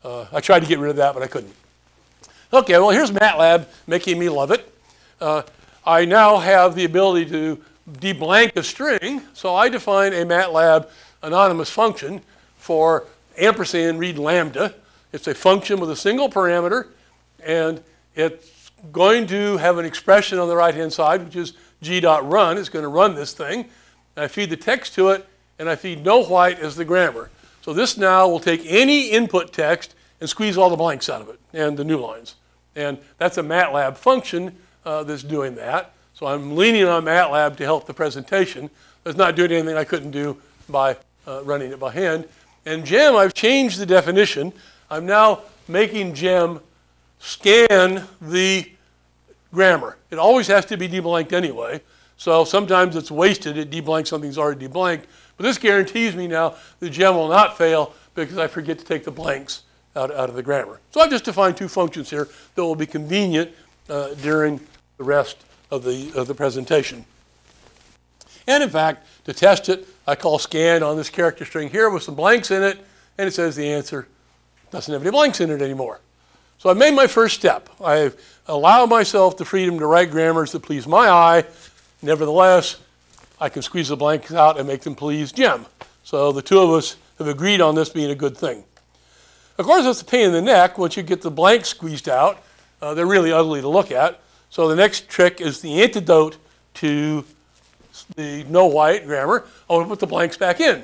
[0.04, 1.54] Uh, I tried to get rid of that, but I couldn't.
[2.52, 4.72] Okay, well, here's MATLAB making me love it.
[5.20, 5.44] Uh,
[5.86, 10.88] I now have the ability to deblank a string, so I define a MATLAB
[11.22, 12.22] anonymous function
[12.58, 13.06] for
[13.38, 14.76] ampersand read lambda.
[15.12, 16.88] It's a function with a single parameter,
[17.44, 17.84] and
[18.16, 18.53] it's
[18.92, 22.58] going to have an expression on the right-hand side, which is g.run.
[22.58, 23.70] It's going to run this thing.
[24.18, 27.30] I feed the text to it, and I feed no white as the grammar.
[27.62, 31.30] So this now will take any input text and squeeze all the blanks out of
[31.30, 32.36] it and the new lines.
[32.76, 35.94] And that's a MATLAB function uh, that's doing that.
[36.14, 38.70] So I'm leaning on MATLAB to help the presentation.
[39.06, 40.38] It's not doing anything I couldn't do
[40.70, 42.28] by uh, running it by hand.
[42.66, 44.54] And GEM, I've changed the definition.
[44.90, 46.60] I'm now making GEM
[47.20, 48.70] scan the
[49.54, 49.98] grammar.
[50.10, 51.82] It always has to be deblanked anyway.
[52.18, 53.58] So sometimes it's wasted.
[53.58, 55.06] It deblanks something that's already deblanked.
[55.38, 59.04] But this guarantees me now the GEM will not fail because I forget to take
[59.04, 59.64] the blanks
[59.96, 60.80] out, out of the grammar.
[60.92, 63.52] So I've just defined two functions here that will be convenient
[63.90, 64.60] uh, during
[64.98, 65.38] the rest
[65.72, 67.06] of the, of the presentation.
[68.48, 72.04] And in fact, to test it, I call scan on this character string here with
[72.04, 72.78] some blanks in it,
[73.18, 74.08] and it says the answer
[74.72, 76.02] doesn't have any blanks in it anymore.
[76.58, 77.70] So I've made my first step.
[77.82, 78.16] I've
[78.48, 81.46] allowed myself the freedom to write grammars that please my eye.
[82.02, 82.80] Nevertheless,
[83.40, 85.66] I can squeeze the blanks out and make them please GEM.
[86.04, 88.64] So the two of us have agreed on this being a good thing.
[89.58, 92.44] Of course, it's a pain in the neck once you get the blanks squeezed out.
[92.82, 94.20] Uh, they're really ugly to look at.
[94.50, 96.38] So the next trick is the antidote
[96.76, 97.24] to
[98.16, 99.46] the no white grammar.
[99.70, 100.84] I want to put the blanks back in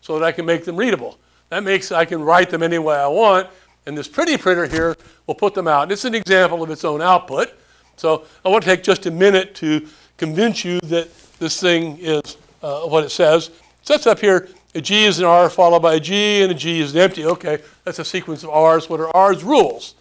[0.00, 1.18] so that I can make them readable.
[1.48, 3.48] That makes I can write them any way I want,
[3.86, 5.90] and this pretty printer here will put them out.
[5.90, 7.52] It's an example of its own output.
[7.96, 12.36] So I want to take just a minute to convince you that this thing is
[12.62, 13.48] uh, what it says.
[13.48, 16.54] It sets up here a G is an R followed by a G, and a
[16.54, 17.26] G is an empty.
[17.26, 18.88] Okay, that's a sequence of R's.
[18.88, 19.94] What are R's rules?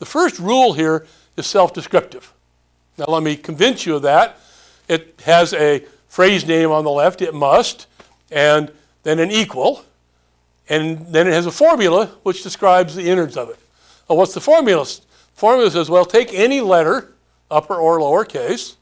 [0.00, 2.32] The first rule here is self-descriptive.
[2.96, 4.40] Now let me convince you of that.
[4.88, 7.86] It has a phrase name on the left, it must,
[8.30, 8.72] and
[9.04, 9.84] then an equal,
[10.68, 13.58] and then it has a formula which describes the innards of it.
[14.08, 14.84] Well, what's the formula?
[14.84, 15.00] The
[15.34, 17.14] formula says, well, take any letter,
[17.50, 18.76] upper or lower case,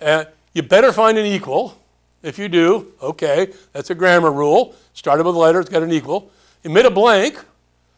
[0.00, 1.78] and you better find an equal,
[2.22, 4.74] if you do, okay, that's a grammar rule.
[4.94, 6.30] Started with a letter, it's got an equal.
[6.62, 7.44] Emit a blank,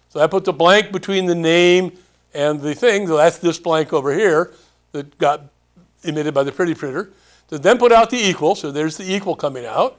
[0.09, 1.92] so that puts a blank between the name
[2.35, 4.53] and the thing, so that's this blank over here
[4.92, 5.42] that got
[6.03, 7.11] emitted by the pretty printer.
[7.49, 9.99] So then put out the equal, so there's the equal coming out.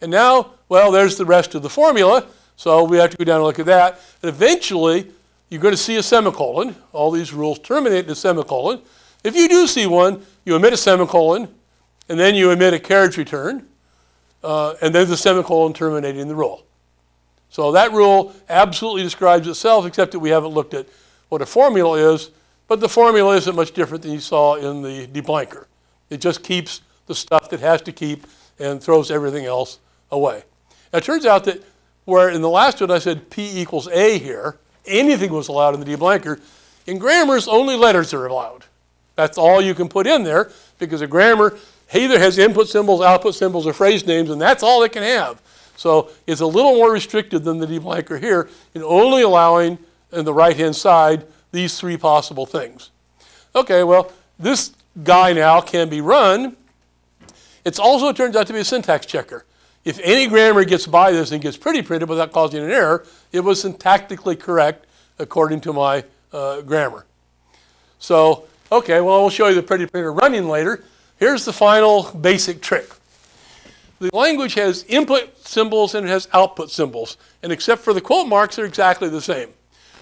[0.00, 3.36] And now, well, there's the rest of the formula, so we have to go down
[3.36, 4.00] and look at that.
[4.22, 5.10] And eventually,
[5.48, 6.76] you're going to see a semicolon.
[6.92, 8.82] All these rules terminate in a semicolon.
[9.24, 11.48] If you do see one, you omit a semicolon,
[12.08, 13.66] and then you emit a carriage return,
[14.44, 16.64] uh, and then the semicolon terminating the rule.
[17.48, 20.86] So that rule absolutely describes itself, except that we haven't looked at
[21.28, 22.30] what a formula is,
[22.68, 25.66] but the formula isn't much different than you saw in the deblanker.
[26.10, 28.26] It just keeps the stuff that has to keep
[28.58, 29.78] and throws everything else
[30.10, 30.42] away.
[30.92, 31.62] Now, it turns out that
[32.04, 35.80] where in the last one I said P equals A here, anything was allowed in
[35.80, 36.40] the deblanker,
[36.86, 38.64] in grammars only letters are allowed.
[39.16, 41.56] That's all you can put in there because a grammar
[41.92, 45.40] either has input symbols, output symbols, or phrase names, and that's all it can have.
[45.76, 49.78] So it's a little more restricted than the deblanker here in only allowing
[50.12, 52.90] in the right-hand side these three possible things.
[53.54, 56.56] Okay, well, this guy now can be run.
[57.64, 59.44] It also turns out to be a syntax checker.
[59.86, 63.38] If any grammar gets by this and gets pretty printed without causing an error, it
[63.38, 64.84] was syntactically correct
[65.20, 67.06] according to my uh, grammar.
[68.00, 70.82] So, okay, well, we'll show you the pretty printer running later.
[71.18, 72.90] Here's the final basic trick.
[74.00, 77.16] The language has input symbols and it has output symbols.
[77.44, 79.50] And except for the quote marks, they're exactly the same.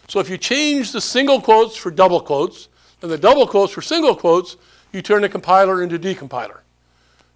[0.08, 2.68] So if you change the single quotes for double quotes
[3.02, 4.56] and the double quotes for single quotes,
[4.94, 6.60] you turn the compiler into decompiler.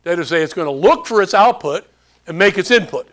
[0.05, 1.87] That is to say, it's going to look for its output
[2.29, 3.09] and make its input.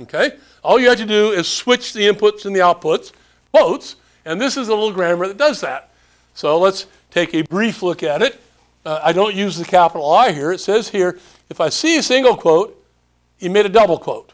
[0.00, 0.32] Okay?
[0.64, 3.12] All you have to do is switch the inputs and the outputs,
[3.52, 5.90] quotes, and this is a little grammar that does that.
[6.32, 8.40] So let's take a brief look at it.
[8.84, 10.50] Uh, I don't use the capital I here.
[10.50, 12.82] It says here, if I see a single quote,
[13.38, 14.32] emit a double quote.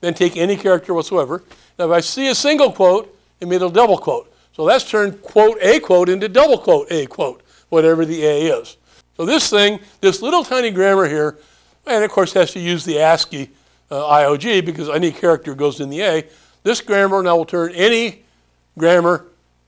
[0.00, 1.42] Then take any character whatsoever.
[1.78, 4.32] Now, if I see a single quote, emit a double quote.
[4.52, 8.76] So that's turned quote a quote into double quote a quote, whatever the a is.
[9.16, 11.38] So this thing, this little tiny grammar here,
[11.86, 13.50] and of course has to use the ASCII
[13.90, 16.26] uh, IOG because any character goes in the A.
[16.62, 18.22] This grammar now will turn any
[18.78, 19.26] grammar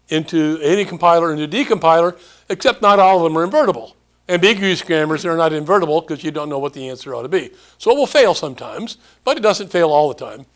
[0.09, 3.97] into any compiler into decompiler, except not all of them are invertible
[4.29, 7.51] ambiguous grammars are not invertible because you don't know what the answer ought to be.
[7.79, 10.47] So it will fail sometimes, but it doesn't fail all the time.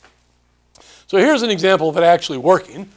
[1.06, 2.88] So here's an example of it actually working.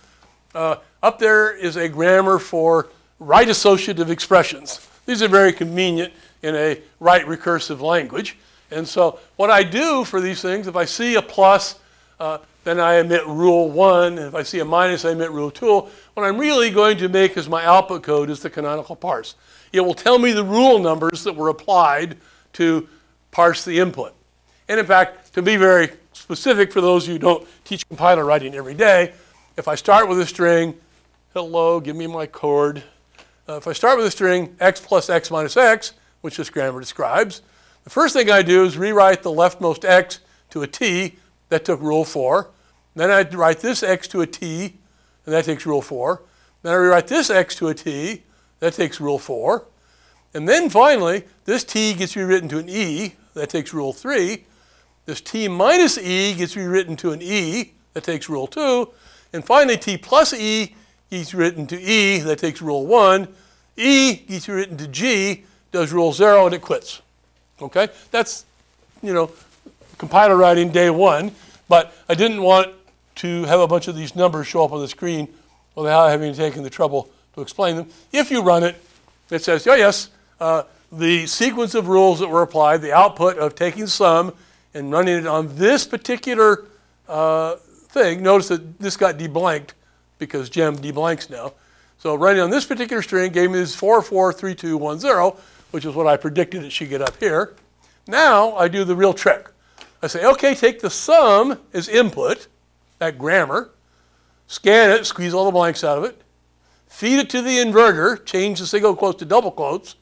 [0.53, 2.87] Uh, up there is a grammar for
[3.19, 4.87] right associative expressions.
[5.05, 8.37] These are very convenient in a right recursive language.
[8.71, 11.79] And so what I do for these things, if I see a plus,
[12.19, 14.17] uh, then I emit rule 1.
[14.17, 15.87] If I see a minus, I emit rule 2.
[16.13, 19.35] What I'm really going to make as my output code is the canonical parse.
[19.71, 22.17] It will tell me the rule numbers that were applied
[22.53, 22.87] to
[23.31, 24.13] parse the input.
[24.67, 28.73] And in fact, to be very specific for those who don't teach compiler writing every
[28.73, 29.13] day,
[29.57, 30.75] if I start with a string,
[31.33, 32.83] hello, give me my chord.
[33.47, 36.79] Uh, if I start with a string x plus x minus x, which this grammar
[36.79, 37.41] describes,
[37.83, 40.19] the first thing I do is rewrite the leftmost x
[40.51, 41.17] to a t,
[41.49, 42.49] that took rule 4.
[42.95, 44.77] Then I write this x to a t,
[45.25, 46.21] and that takes rule 4.
[46.61, 48.23] Then I rewrite this x to a t,
[48.59, 49.65] that takes rule 4.
[50.33, 54.45] And then finally, this t gets rewritten to an e, that takes rule 3.
[55.05, 58.89] This t minus e gets rewritten to an e, that takes rule 2.
[59.33, 60.75] And finally, t plus e
[61.09, 63.27] gets written to e, that takes rule 1.
[63.77, 67.01] e gets written to g, does rule 0, and it quits.
[67.61, 67.89] Okay?
[68.11, 68.45] That's,
[69.01, 69.31] you know,
[69.97, 71.31] compiler writing day one,
[71.67, 72.73] but I didn't want
[73.15, 75.27] to have a bunch of these numbers show up on the screen
[75.75, 77.87] without having taken the trouble to explain them.
[78.11, 78.75] If you run it,
[79.29, 83.55] it says, oh yes, uh, the sequence of rules that were applied, the output of
[83.55, 84.33] taking sum
[84.73, 86.65] and running it on this particular
[87.07, 89.71] uh, thing, notice that this got deblanked
[90.17, 91.53] because gem deblanks now.
[91.97, 96.63] So running on this particular string gave me this 443210, which is what I predicted
[96.63, 97.55] it should get up here.
[98.07, 99.47] Now I do the real trick.
[100.01, 102.47] I say, okay, take the sum as input,
[102.99, 103.71] that grammar,
[104.47, 106.21] scan it, squeeze all the blanks out of it,
[106.87, 109.95] feed it to the inverter, change the single quotes to double quotes,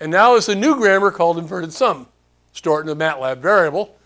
[0.00, 2.06] and now it's a new grammar called inverted sum.
[2.52, 3.96] Store it in the MATLAB variable.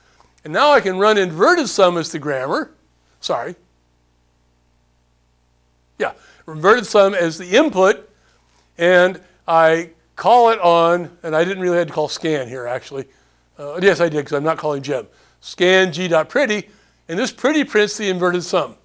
[0.44, 2.72] And now I can run inverted sum as the grammar.
[3.20, 3.54] Sorry.
[5.98, 6.12] Yeah,
[6.48, 8.10] inverted sum as the input,
[8.76, 9.90] and I
[10.22, 13.06] call it on, and I didn't really have to call scan here actually.
[13.58, 15.08] Uh, yes, I did because I'm not calling gem
[15.40, 16.68] scan g.pretty,
[17.08, 18.76] and this pretty prints the inverted sum.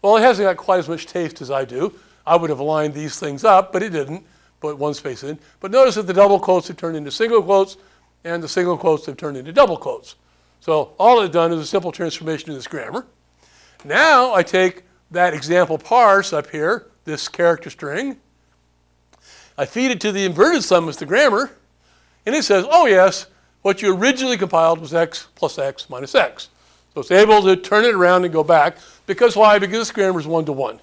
[0.00, 1.92] Well, it hasn't got quite as much taste as I do.
[2.26, 4.24] I would have aligned these things up, but it didn't,
[4.60, 5.38] put one space in.
[5.60, 7.76] But notice that the double quotes have turned into single quotes,
[8.24, 10.14] and the single quotes have turned into double quotes.
[10.60, 13.06] So all it's done is a simple transformation of this grammar.
[13.84, 18.16] Now I take that example parse up here, this character string,
[19.60, 21.50] I feed it to the inverted sum as the grammar,
[22.24, 23.26] and it says, oh yes,
[23.60, 26.48] what you originally compiled was x plus x minus x.
[26.94, 28.78] So it's able to turn it around and go back.
[29.04, 29.58] Because why?
[29.58, 30.80] Because this grammar is one to one.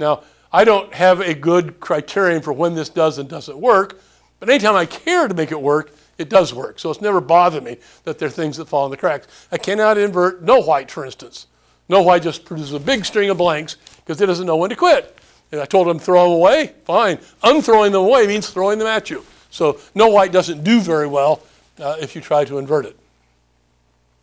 [0.00, 4.00] Now, I don't have a good criterion for when this does and doesn't work,
[4.40, 6.80] but anytime I care to make it work, it does work.
[6.80, 9.28] So it's never bothered me that there are things that fall in the cracks.
[9.52, 11.46] I cannot invert no white, for instance.
[11.88, 14.76] No white just produces a big string of blanks because it doesn't know when to
[14.76, 15.17] quit.
[15.50, 17.18] And I told him throw them away, fine.
[17.42, 19.24] Unthrowing them away means throwing them at you.
[19.50, 21.42] So no white doesn't do very well
[21.78, 22.96] uh, if you try to invert it.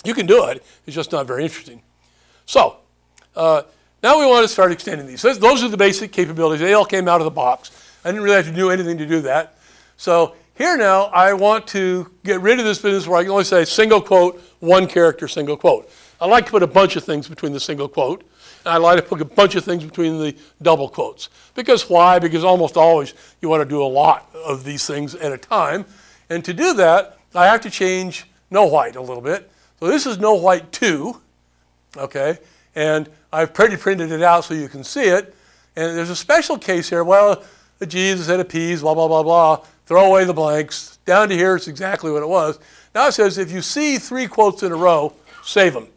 [0.04, 1.82] You can do it, it's just not very interesting.
[2.46, 2.78] So,
[3.36, 3.64] uh,
[4.04, 5.24] now we want to start extending these.
[5.24, 6.62] Those are the basic capabilities.
[6.62, 7.72] They all came out of the box.
[8.04, 9.58] I didn't really have to do anything to do that.
[9.98, 13.46] So here now, I want to get rid of this business where I can only
[13.46, 15.90] say single quote, one character, single quote.
[16.22, 18.24] I like to put a bunch of things between the single quote,
[18.66, 21.30] I like to put a bunch of things between the double quotes.
[21.54, 22.20] Because why?
[22.20, 25.86] Because almost always you want to do a lot of these things at a time.
[26.30, 29.52] And to do that, I have to change no white a little bit.
[29.80, 31.22] So this is no white 2,
[31.98, 32.40] okay?
[32.76, 35.36] And I've pretty printed it out so you can see it.
[35.76, 37.04] And there's a special case here.
[37.04, 37.44] Well,
[37.80, 39.66] the G's instead of P's, blah, blah, blah, blah.
[39.86, 40.98] Throw away the blanks.
[41.06, 42.60] Down to here, it's exactly what it was.
[42.96, 45.88] Now it says if you see three quotes in a row, save them.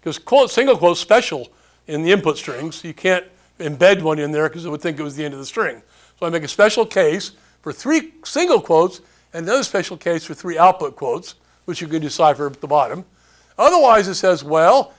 [0.00, 1.48] Because quote, single quote special
[1.86, 2.82] in the input strings.
[2.84, 3.24] You can't
[3.58, 5.82] embed one in there because it would think it was the end of the string.
[6.18, 9.00] So I make a special case for three single quotes
[9.32, 13.04] and another special case for three output quotes, which you can decipher at the bottom.
[13.58, 14.94] Otherwise, it says, well,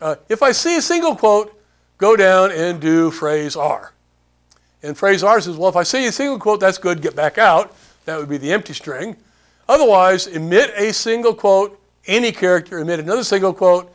[0.00, 1.60] uh, if I see a single quote,
[1.98, 3.92] go down and do phrase R.
[4.82, 7.38] And phrase R says, well, if I see a single quote, that's good, get back
[7.38, 7.74] out.
[8.06, 9.16] That would be the empty string.
[9.68, 13.94] Otherwise, emit a single quote, any character, emit another single quote,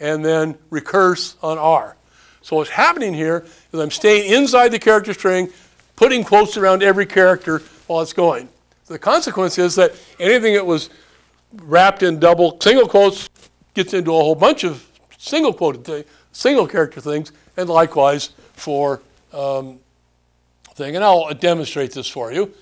[0.00, 1.96] and then recurse on R.
[2.42, 5.50] So what's happening here is I'm staying inside the character string,
[5.96, 8.48] putting quotes around every character while it's going.
[8.86, 10.90] The consequence is that anything that was
[11.62, 13.30] wrapped in double single quotes
[13.72, 14.86] gets into a whole bunch of
[15.16, 19.00] single quoted thing, single character things, and likewise for
[19.32, 19.78] um,
[20.74, 20.96] thing.
[20.96, 22.52] And I'll demonstrate this for you.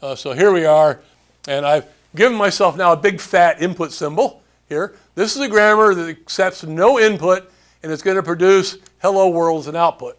[0.00, 1.00] Uh, so here we are,
[1.48, 4.41] and I've given myself now a big fat input symbol
[4.72, 4.94] here.
[5.14, 7.50] This is a grammar that accepts no input,
[7.82, 10.18] and it's going to produce hello world as an output.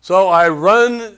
[0.00, 1.16] So I run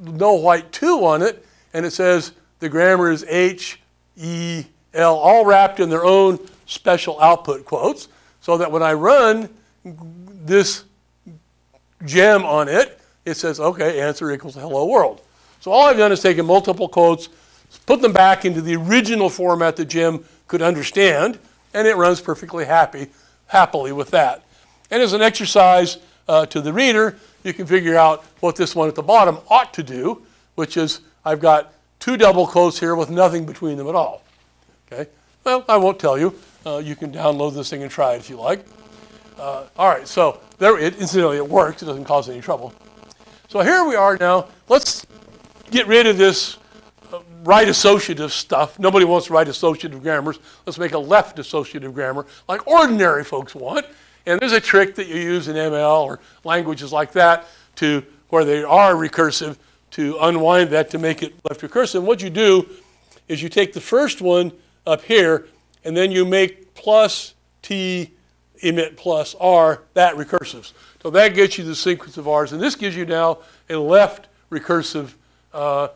[0.00, 3.80] no white 2 on it, and it says the grammar is H,
[4.16, 8.08] E, L, all wrapped in their own special output quotes,
[8.40, 9.48] so that when I run
[9.84, 10.84] this
[12.04, 15.20] gem on it, it says, okay, answer equals hello world.
[15.60, 17.28] So all I've done is taken multiple quotes,
[17.86, 21.38] put them back into the original format that gem could understand,
[21.74, 23.08] and it runs perfectly happy,
[23.46, 24.44] happily with that.
[24.90, 25.98] And as an exercise
[26.28, 29.72] uh, to the reader, you can figure out what this one at the bottom ought
[29.74, 30.22] to do,
[30.54, 34.22] which is I've got two double quotes here with nothing between them at all.
[34.90, 35.08] Okay?
[35.44, 36.34] Well, I won't tell you.
[36.66, 38.64] Uh, you can download this thing and try it if you like.
[39.38, 41.82] Uh, all right, so there, it, incidentally, it works.
[41.82, 42.74] It doesn't cause any trouble.
[43.48, 44.48] So here we are now.
[44.68, 45.06] Let's
[45.70, 46.58] get rid of this
[47.44, 48.78] right associative stuff.
[48.78, 50.38] Nobody wants right associative grammars.
[50.66, 53.86] Let's make a left associative grammar like ordinary folks want.
[54.26, 58.44] And there's a trick that you use in ML or languages like that to where
[58.44, 59.56] they are recursive
[59.92, 61.96] to unwind that to make it left recursive.
[61.96, 62.68] And what you do
[63.28, 64.52] is you take the first one
[64.86, 65.46] up here
[65.84, 68.12] and then you make plus t
[68.62, 70.72] emit plus r that recursives.
[71.02, 72.52] So that gets you the sequence of r's.
[72.52, 73.38] And this gives you now
[73.68, 75.14] a left recursive
[75.52, 75.88] uh,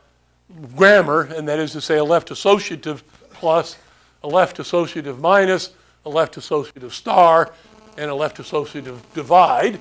[0.76, 3.02] grammar, and that is to say a left associative
[3.32, 3.76] plus,
[4.22, 5.70] a left associative minus,
[6.06, 7.52] a left associative star,
[7.96, 9.80] and a left associative divide.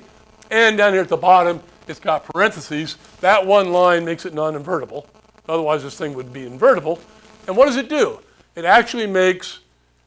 [0.50, 2.96] And down here at the bottom, it's got parentheses.
[3.20, 5.06] That one line makes it non-invertible.
[5.48, 6.98] Otherwise, this thing would be invertible.
[7.46, 8.20] And what does it do?
[8.54, 9.60] It actually makes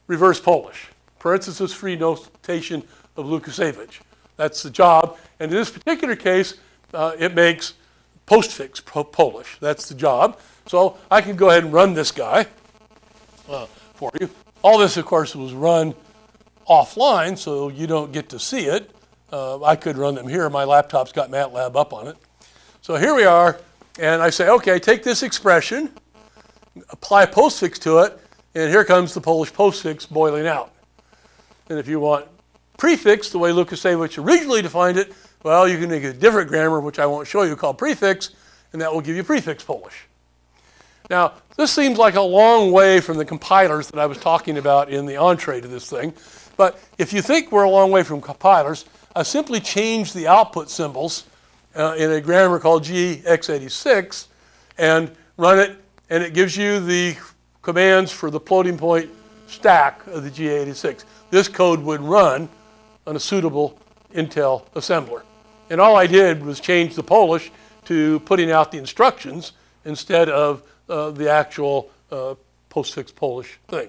[0.06, 0.88] reverse Polish,
[1.18, 2.82] parenthesis-free notation
[3.16, 4.00] of Lukasiewicz.
[4.36, 5.18] That's the job.
[5.38, 6.54] And in this particular case,
[6.94, 7.74] uh, it makes
[8.28, 9.56] postfix Polish.
[9.58, 10.38] That's the job.
[10.66, 12.46] So I can go ahead and run this guy
[13.48, 14.28] uh, for you.
[14.62, 15.94] All this, of course, was run
[16.68, 18.90] offline, so you don't get to see it.
[19.32, 20.50] Uh, I could run them here.
[20.50, 22.16] My laptop's got MATLAB up on it.
[22.82, 23.58] So here we are,
[23.98, 25.90] and I say, okay, take this expression,
[26.90, 28.18] apply postfix to it,
[28.54, 30.72] and here comes the Polish postfix boiling out.
[31.68, 32.26] And if you want
[32.76, 35.12] prefix, the way Lukasiewicz originally defined it,
[35.42, 38.30] well, you can make a different grammar, which I won't show you, called prefix,
[38.72, 40.06] and that will give you prefix Polish.
[41.10, 44.90] Now, this seems like a long way from the compilers that I was talking about
[44.90, 46.12] in the entree to this thing.
[46.56, 48.84] But if you think we're a long way from compilers,
[49.16, 51.24] I simply changed the output symbols
[51.74, 54.26] uh, in a grammar called GX86
[54.76, 55.76] and run it,
[56.10, 57.16] and it gives you the
[57.62, 59.10] commands for the floating point
[59.46, 61.04] stack of the G86.
[61.30, 62.48] This code would run
[63.06, 63.78] on a suitable
[64.14, 65.22] Intel assembler.
[65.70, 67.50] And all I did was change the Polish
[67.86, 69.52] to putting out the instructions
[69.84, 72.34] instead of uh, the actual uh,
[72.70, 73.88] postfix Polish thing.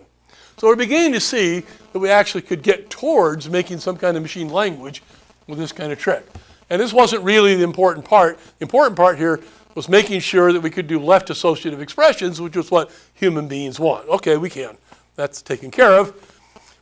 [0.58, 1.64] So we're beginning to see
[1.94, 5.02] that we actually could get towards making some kind of machine language
[5.48, 6.26] with this kind of trick.
[6.70, 8.38] And this wasn't really the important part.
[8.60, 9.40] The important part here
[9.76, 13.80] was making sure that we could do left associative expressions, which is what human beings
[13.80, 14.08] want.
[14.10, 14.78] Okay, we can.
[15.16, 16.14] That's taken care of.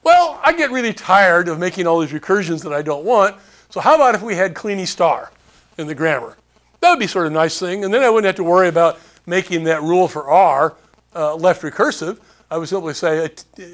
[0.07, 3.35] Well, I get really tired of making all these recursions that I don't want.
[3.69, 5.33] So how about if we had Kleene star
[5.77, 6.37] in the grammar?
[6.79, 7.83] That would be sort of a nice thing.
[7.83, 10.77] And then I wouldn't have to worry about making that rule for R
[11.13, 12.19] uh, left recursive.
[12.49, 13.29] I would simply say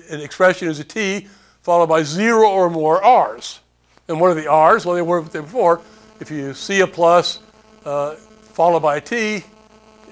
[0.09, 1.27] an expression is a t
[1.61, 3.59] followed by zero or more r's.
[4.07, 4.87] And what are the r's?
[4.87, 5.81] Well, they were there before.
[6.19, 7.41] If you see a plus
[7.85, 9.43] uh, followed by a t,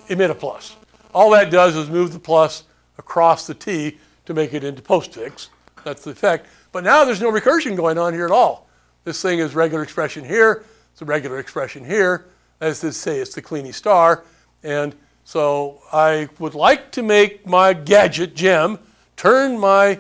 [0.08, 0.76] emit a plus.
[1.16, 2.66] All that does is move the plus
[3.00, 5.48] across the t to make it into postfix.
[5.84, 6.48] That's the effect.
[6.72, 8.68] But now there's no recursion going on here at all.
[9.04, 10.64] This thing is regular expression here.
[10.92, 12.28] It's a regular expression here.
[12.60, 14.24] As to say, it's the Kleene star.
[14.64, 18.80] And so I would like to make my gadget gem
[19.18, 20.00] turn my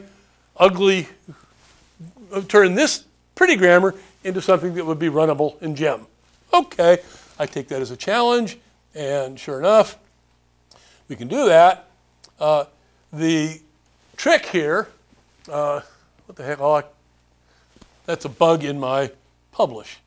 [0.58, 1.08] ugly,
[2.48, 3.06] turn this
[3.36, 6.06] pretty grammar into something that would be runnable in gem.
[6.54, 7.00] Okay,
[7.40, 8.58] I take that as a challenge,
[8.94, 9.98] and sure enough,
[11.08, 11.90] we can do that.
[12.40, 12.66] Uh,
[13.12, 13.62] the
[14.18, 14.90] trick here,
[15.50, 15.82] uh,
[16.26, 16.84] what the heck, oh, I,
[18.06, 19.12] that's a bug in my
[19.52, 20.00] publish.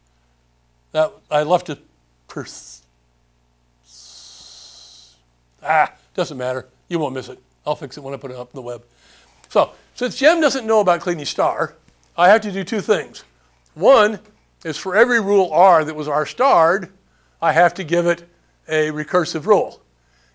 [0.93, 1.79] That I left it
[2.29, 2.83] pers-
[5.63, 6.67] Ah, doesn't matter.
[6.89, 7.39] You won't miss it.
[7.67, 8.85] I'll fix it when I put it up on the web.
[9.49, 11.75] So, since Gem doesn't know about Kleene star,
[12.17, 13.25] I have to do two things.
[13.75, 14.21] One
[14.65, 16.93] is for every rule R that was R starred,
[17.41, 18.29] I have to give it
[18.69, 19.81] a recursive rule.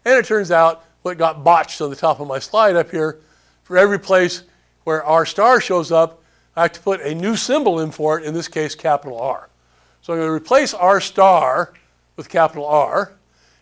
[0.06, 3.20] And it turns out what got botched on the top of my slide up here,
[3.64, 4.43] for every place
[4.90, 6.20] where R star shows up,
[6.56, 9.48] I have to put a new symbol in for it, in this case, capital R.
[10.02, 11.74] So I'm going to replace R star
[12.16, 13.14] with capital R,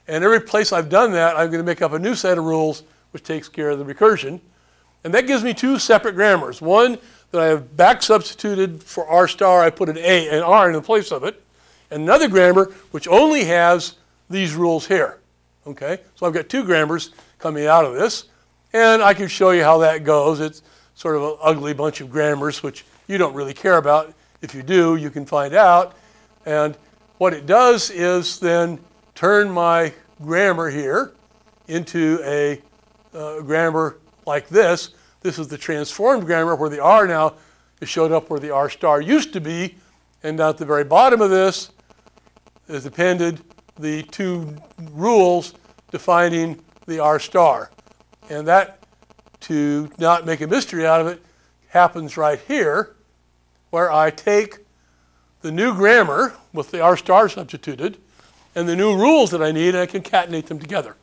[0.08, 2.46] and every place I've done that, I'm going to make up a new set of
[2.46, 4.40] rules which takes care of the recursion.
[5.04, 6.62] And that gives me two separate grammars.
[6.62, 6.98] One
[7.32, 10.76] that I have back substituted for R star, I put an A and R in
[10.76, 11.44] the place of it.
[11.92, 13.96] And another grammar which only has
[14.30, 15.20] these rules here.
[15.66, 18.30] Okay, so I've got two grammars coming out of this,
[18.72, 20.40] and I can show you how that goes.
[20.40, 20.62] It's
[20.98, 24.16] sort of an ugly bunch of grammars, which you don't really care about.
[24.42, 25.96] If you do, you can find out.
[26.44, 26.76] And
[27.20, 28.80] what it does is then
[29.14, 29.94] turn my
[30.24, 31.14] grammar here
[31.68, 32.60] into a
[33.14, 34.90] uh, grammar like this.
[35.22, 37.36] This is the transformed grammar where the R now
[37.80, 39.76] is showed up where the R star used to be.
[40.24, 41.70] And at the very bottom of this
[42.68, 43.40] is appended
[43.78, 44.58] the two
[44.94, 45.54] rules
[45.92, 47.70] defining the R star.
[48.32, 48.84] And that,
[49.42, 51.22] to not make a mystery out of it,
[51.70, 52.96] happens right here,
[53.70, 54.60] where I take
[55.42, 57.98] the new grammar with the R star substituted
[58.56, 60.96] and the new rules that I need, and I concatenate them together.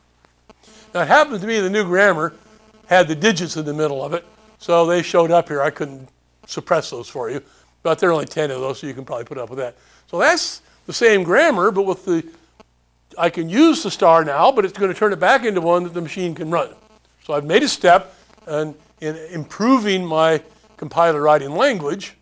[0.93, 2.35] Now, it happens to me the new grammar
[2.87, 4.25] had the digits in the middle of it,
[4.59, 5.63] so they showed up here.
[5.63, 6.09] I couldn't
[6.47, 7.43] suppress those for you,
[7.83, 9.77] but there are only 10 of those, so you can probably put up with that.
[10.09, 12.27] So that's the same grammar, but with the,
[13.17, 15.85] I can use the star now, but it's going to turn it back into one
[15.85, 16.71] that the machine can run.
[17.25, 18.15] So I've made a step
[18.49, 20.43] in, in improving my
[20.77, 22.17] compiler writing language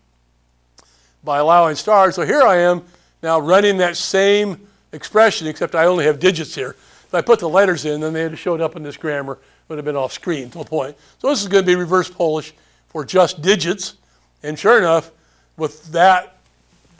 [1.23, 2.15] by allowing stars.
[2.15, 2.83] So here I am
[3.21, 6.75] now running that same expression, except I only have digits here.
[7.05, 9.77] If I put the letters in, then they had showed up in this grammar, would
[9.77, 10.97] have been off screen to a point.
[11.19, 12.53] So this is going to be reverse Polish
[12.87, 13.95] for just digits.
[14.43, 15.11] And sure enough,
[15.57, 16.37] with that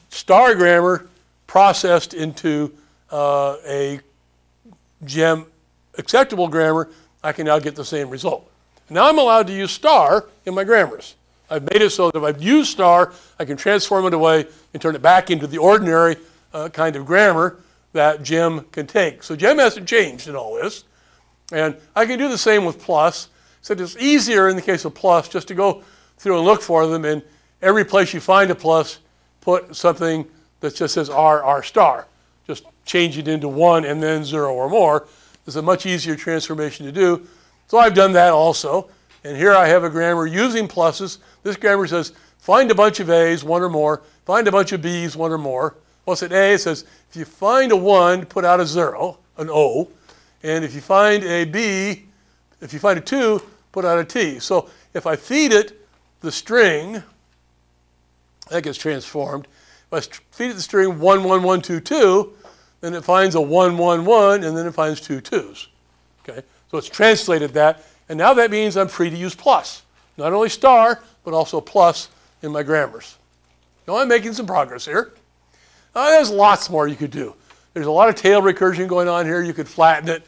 [0.08, 1.06] star grammar
[1.46, 2.72] processed into
[3.10, 4.00] uh, a
[5.04, 5.46] gem
[5.98, 6.90] acceptable grammar,
[7.22, 8.50] I can now get the same result.
[8.90, 11.14] Now I'm allowed to use star in my grammars.
[11.50, 14.82] I've made it so that if I've used star, I can transform it away and
[14.82, 16.16] turn it back into the ordinary
[16.52, 17.58] uh, kind of grammar
[17.92, 19.22] that gem can take.
[19.22, 20.84] So gem hasn't changed in all this.
[21.52, 23.28] And I can do the same with plus,
[23.60, 25.82] except it's easier in the case of plus just to go
[26.18, 27.04] through and look for them.
[27.04, 27.22] And
[27.62, 28.98] every place you find a plus,
[29.40, 30.26] put something
[30.60, 32.06] that just says R, R star.
[32.46, 35.06] Just change it into one and then zero or more.
[35.46, 37.26] It's a much easier transformation to do.
[37.66, 38.88] So I've done that also.
[39.24, 41.18] And here I have a grammar using pluses.
[41.42, 44.82] This grammar says find a bunch of A's, one or more, find a bunch of
[44.82, 45.76] B's, one or more.
[46.04, 46.52] What's an A?
[46.52, 49.88] It says if you find a 1, put out a 0, an O.
[50.42, 52.04] And if you find a B,
[52.60, 53.42] if you find a 2,
[53.72, 54.38] put out a T.
[54.38, 55.86] So if I feed it
[56.20, 57.02] the string,
[58.50, 59.48] that gets transformed.
[59.90, 60.00] If I
[60.30, 62.34] feed it the string 11122,
[62.82, 65.68] then it finds a 111 and then it finds two twos.
[66.74, 67.84] So it's translated that.
[68.08, 69.84] And now that means I'm free to use plus.
[70.16, 72.08] Not only star, but also plus
[72.42, 73.16] in my grammars.
[73.86, 75.12] Now I'm making some progress here.
[75.94, 77.36] Uh, there's lots more you could do.
[77.74, 79.40] There's a lot of tail recursion going on here.
[79.40, 80.24] You could flatten it.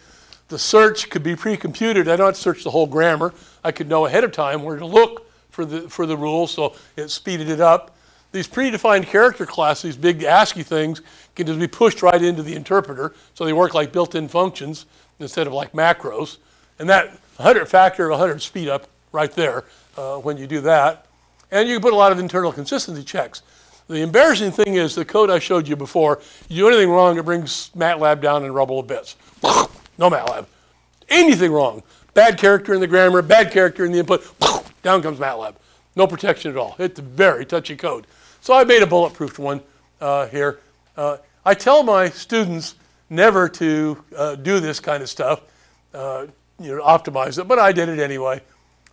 [0.46, 2.06] The search could be pre-computed.
[2.06, 3.34] I don't search the whole grammar.
[3.64, 6.76] I could know ahead of time where to look for the, for the rules, so
[6.94, 7.96] it speeded it up.
[8.30, 11.02] These predefined character classes, these big ASCII things,
[11.34, 14.86] can just be pushed right into the interpreter, so they work like built-in functions
[15.18, 16.38] instead of like macros.
[16.78, 19.64] And that 100 factor of 100 speed up right there
[19.96, 21.06] uh, when you do that.
[21.50, 23.42] And you can put a lot of internal consistency checks.
[23.88, 27.24] The embarrassing thing is the code I showed you before, you do anything wrong, it
[27.24, 29.16] brings MATLAB down in rubble of bits.
[29.98, 30.44] No MATLAB.
[31.08, 31.82] Anything wrong.
[32.12, 34.30] Bad character in the grammar, bad character in the input,
[34.82, 35.54] down comes MATLAB.
[35.94, 36.76] No protection at all.
[36.78, 38.06] It's very touchy code.
[38.42, 39.62] So I made a bulletproof one
[40.00, 40.60] uh, here.
[40.98, 42.74] Uh, I tell my students
[43.08, 45.42] never to uh, do this kind of stuff,
[45.94, 46.26] uh,
[46.60, 48.40] you know, optimize it, but I did it anyway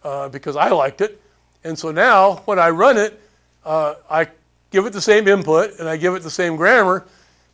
[0.03, 1.21] uh, because I liked it.
[1.63, 3.19] And so now when I run it,
[3.65, 4.27] uh, I
[4.71, 7.05] give it the same input and I give it the same grammar,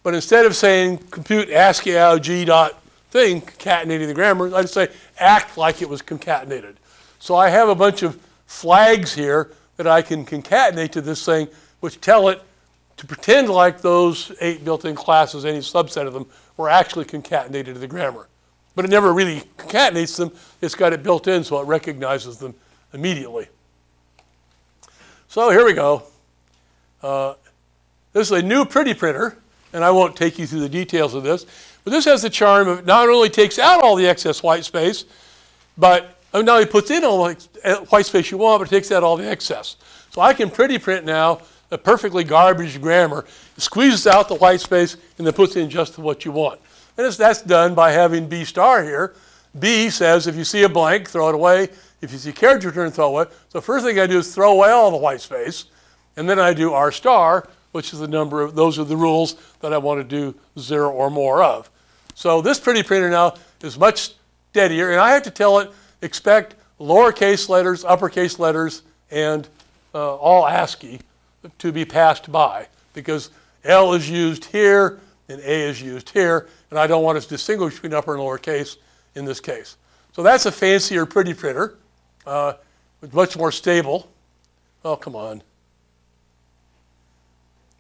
[0.04, 2.82] but instead of saying compute ASCII IOG dot
[3.12, 4.90] thing, concatenating the grammar, I just say
[5.20, 6.76] act like it was concatenated.
[7.20, 11.48] So I have a bunch of flags here that I can concatenate to this thing,
[11.80, 12.42] which tell it
[12.98, 16.26] to pretend like those eight built-in classes, any subset of them,
[16.60, 18.28] were actually concatenated to the grammar.
[18.76, 20.30] But it never really concatenates them.
[20.62, 22.54] It's got it built in so it recognizes them
[22.94, 23.48] immediately.
[25.30, 26.04] So here we go.
[27.02, 27.36] Uh,
[28.12, 29.38] this is a new pretty printer,
[29.72, 31.46] and I won't take you through the details of this,
[31.86, 35.06] but this has the charm of not only takes out all the excess white space,
[35.78, 38.92] but oh, not only puts in all the white space you want, but it takes
[38.92, 39.78] out all the excess.
[40.10, 41.40] So I can pretty print now
[41.72, 43.26] a perfectly garbage grammar,
[43.58, 46.60] squeezes out the white space, and then puts in just what you want.
[46.98, 49.16] And that's done by having B star here.
[49.58, 51.70] B says if you see a blank, throw it away.
[52.02, 53.26] If you see character return, throw it away.
[53.50, 55.66] So first thing I do is throw away all the white space.
[56.18, 59.36] And then I do R star, which is the number of, those are the rules
[59.62, 61.70] that I want to do zero or more of.
[62.16, 64.14] So this pretty printer now is much
[64.52, 69.48] steadier, and I have to tell it, expect lowercase letters, uppercase letters, and
[69.94, 71.00] uh, all ASCII
[71.58, 73.30] to be passed by, because
[73.64, 77.76] L is used here, and A is used here, and I don't want to distinguish
[77.76, 78.78] between upper and lower case
[79.16, 79.78] in this case.
[80.12, 81.76] So that's a fancier pretty printer,
[82.26, 82.54] uh,
[83.02, 84.10] it's much more stable.
[84.84, 85.42] Oh, come on.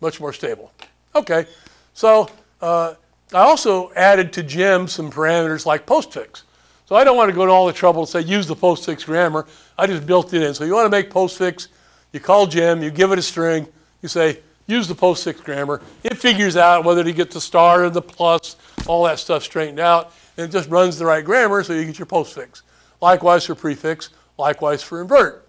[0.01, 0.71] Much more stable.
[1.15, 1.45] Okay,
[1.93, 2.29] so
[2.61, 2.93] uh,
[3.33, 6.43] I also added to gem some parameters like postfix.
[6.85, 9.05] So I don't want to go to all the trouble to say use the postfix
[9.05, 9.45] grammar.
[9.77, 10.53] I just built it in.
[10.53, 11.67] So you want to make postfix,
[12.11, 13.67] you call gem, you give it a string,
[14.01, 15.81] you say use the postfix grammar.
[16.03, 18.55] It figures out whether to get the star or the plus,
[18.87, 21.99] all that stuff straightened out, and it just runs the right grammar so you get
[21.99, 22.61] your postfix.
[23.01, 25.47] Likewise for prefix, likewise for invert.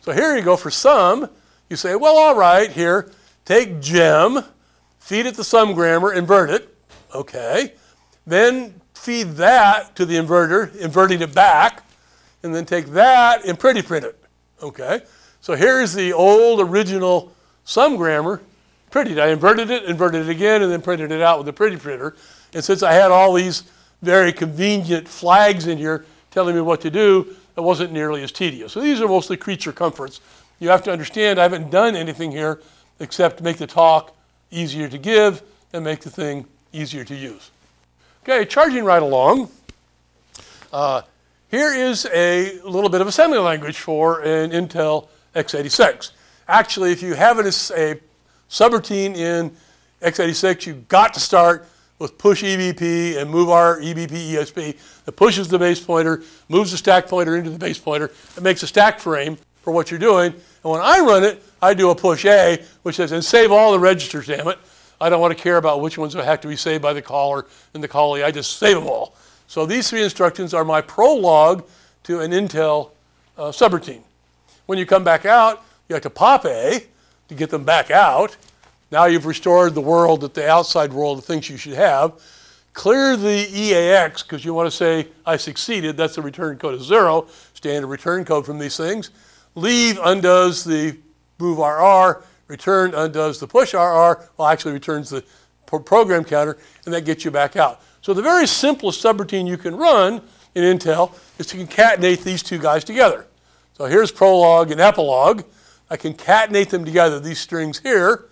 [0.00, 1.28] So here you go for sum.
[1.70, 3.10] You say, well, all right, here,
[3.44, 4.44] take gem,
[4.98, 6.74] feed it the sum grammar, invert it.
[7.14, 7.74] Okay.
[8.26, 11.84] Then feed that to the inverter, inverting it back,
[12.42, 14.22] and then take that and pretty print it.
[14.62, 15.00] Okay.
[15.40, 17.32] So here's the old original
[17.64, 18.42] sum grammar
[18.90, 19.20] prettied.
[19.20, 22.16] I inverted it, inverted it again, and then printed it out with the pretty printer.
[22.54, 23.64] And since I had all these
[24.02, 28.72] very convenient flags in here telling me what to do, it wasn't nearly as tedious.
[28.72, 30.20] So these are mostly creature comforts.
[30.60, 32.60] You have to understand I haven't done anything here
[33.00, 34.14] except make the talk
[34.50, 37.50] easier to give and make the thing easier to use.
[38.22, 39.50] Okay, charging right along.
[40.72, 41.02] Uh,
[41.50, 45.08] here is a little bit of assembly language for an Intel
[45.38, 46.10] x86.
[46.46, 48.00] Actually, if you have a, a
[48.48, 49.54] subroutine in
[50.02, 51.66] x86, you've got to start
[51.98, 56.76] with push EBP and move our EBP ESP that pushes the base pointer, moves the
[56.76, 60.32] stack pointer into the base pointer, and makes a stack frame for what you're doing.
[60.32, 63.72] And when I run it, I do a push A, which says, and save all
[63.72, 64.58] the registers, damn it.
[65.00, 67.46] I don't want to care about which ones have to be saved by the caller
[67.74, 68.24] and the callee.
[68.24, 69.14] I just save them all.
[69.46, 71.66] So these three instructions are my prologue
[72.04, 72.90] to an Intel
[73.36, 74.02] uh, subroutine.
[74.68, 76.84] When you come back out, you have to pop A
[77.28, 78.36] to get them back out.
[78.92, 82.20] Now you've restored the world that the outside world thinks you should have.
[82.74, 85.96] Clear the EAX because you want to say, I succeeded.
[85.96, 89.08] That's the return code of zero, standard return code from these things.
[89.54, 90.98] Leave undoes the
[91.38, 95.24] move RR, return undoes the push RR, well, actually returns the
[95.64, 97.80] program counter, and that gets you back out.
[98.02, 100.20] So the very simplest subroutine you can run
[100.54, 103.27] in Intel is to concatenate these two guys together.
[103.78, 105.44] So here's prologue and epilogue.
[105.88, 108.24] I concatenate them together, these strings here,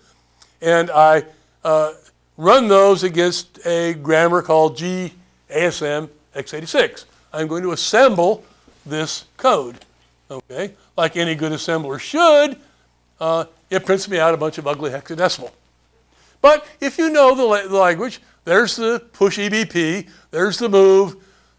[0.61, 1.23] and I
[1.63, 1.93] uh,
[2.35, 7.05] run those against a grammar called GASM x86.
[7.31, 8.43] I'm going to assemble
[8.85, 9.85] this code,
[10.29, 10.73] okay?
[10.97, 12.59] Like any good assembler should,
[13.21, 15.51] uh, it prints me out a bunch of ugly hexadecimal.
[16.41, 21.15] But if you know the, la- the language, there's the push EBP, there's the move,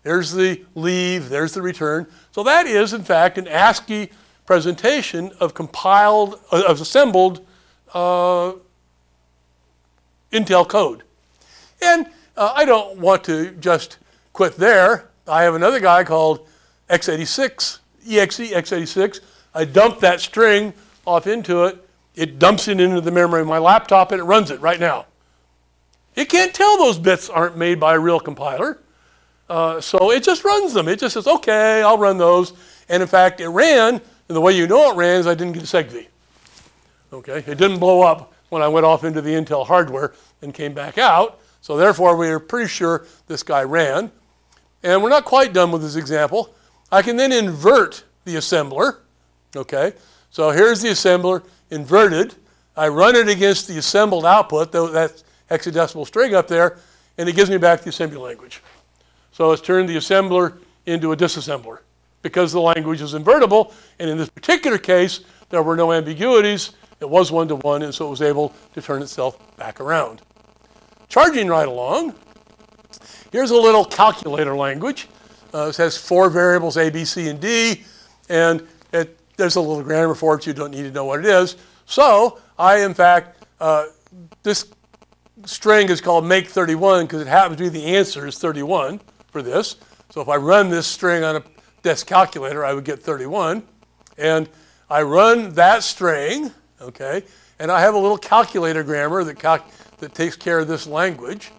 [0.09, 2.07] there's the leave, there's the return.
[2.33, 4.11] So that is, in fact, an ASCII
[4.47, 7.47] presentation of compiled, uh, of assembled
[7.93, 8.55] uh,
[10.33, 11.03] Intel code.
[11.83, 12.07] And
[12.39, 13.99] uh, I don't want to just
[14.33, 15.11] quit there.
[15.27, 16.49] I have another guy called
[16.89, 19.21] x86, exe x86.
[19.55, 20.73] I dump that string
[21.07, 21.87] off into it.
[22.15, 25.05] It dumps it into the memory of my laptop and it runs it right now.
[26.15, 28.79] It can't tell those bits aren't made by a real compiler.
[29.49, 30.89] Uh, so it just runs them.
[30.89, 32.53] It just says, okay, I'll run those.
[32.89, 35.55] And in fact, it ran, and the way you know it ran is I didn't
[35.55, 36.07] get a SegV.
[37.13, 40.75] Okay, it didn't blow up when I went off into the Intel hardware and came
[40.75, 41.41] back out.
[41.61, 44.11] So therefore, we are pretty sure this guy ran.
[44.83, 46.55] And we're not quite done with this example.
[46.93, 48.99] I can then invert the assembler.
[49.57, 49.95] Okay,
[50.31, 52.35] so here's the assembler inverted.
[52.77, 56.79] I run it against the assembled output, though that hexadecimal string up there,
[57.17, 58.63] and it gives me back the assembly language.
[59.39, 61.79] So it's turned the assembler into a disassembler
[62.23, 63.73] because the language is invertible.
[64.01, 65.21] And in this particular case,
[65.51, 66.73] there were no ambiguities.
[66.99, 70.23] It was one to one, and so it was able to turn itself back around.
[71.09, 72.17] Charging right along,
[73.31, 75.07] here's a little calculator language.
[75.55, 77.85] Uh, it has four variables A, B, C, and D,
[78.29, 80.49] and it, there's a little grammar for it.
[80.49, 81.57] You don't need to know what it is.
[81.87, 83.85] So I, in fact, uh,
[84.43, 84.67] this
[85.45, 89.01] string is called make 31 because it happens to be the answer is 31
[89.31, 89.77] for this.
[90.11, 91.43] So if I run this string on a
[91.83, 93.63] desk calculator, I would get 31.
[94.17, 94.49] And
[94.91, 96.51] I run that string,
[96.81, 97.23] okay,
[97.59, 99.65] and I have a little calculator grammar that, cal-
[99.99, 101.51] that takes care of this language.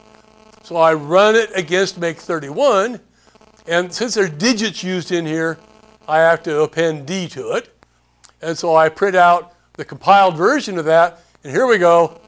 [0.63, 2.99] So I run it against make 31.
[3.67, 5.57] And since there are digits used in here,
[6.07, 7.73] I have to append D to it.
[8.41, 11.21] And so I print out the compiled version of that.
[11.43, 12.19] And here we go.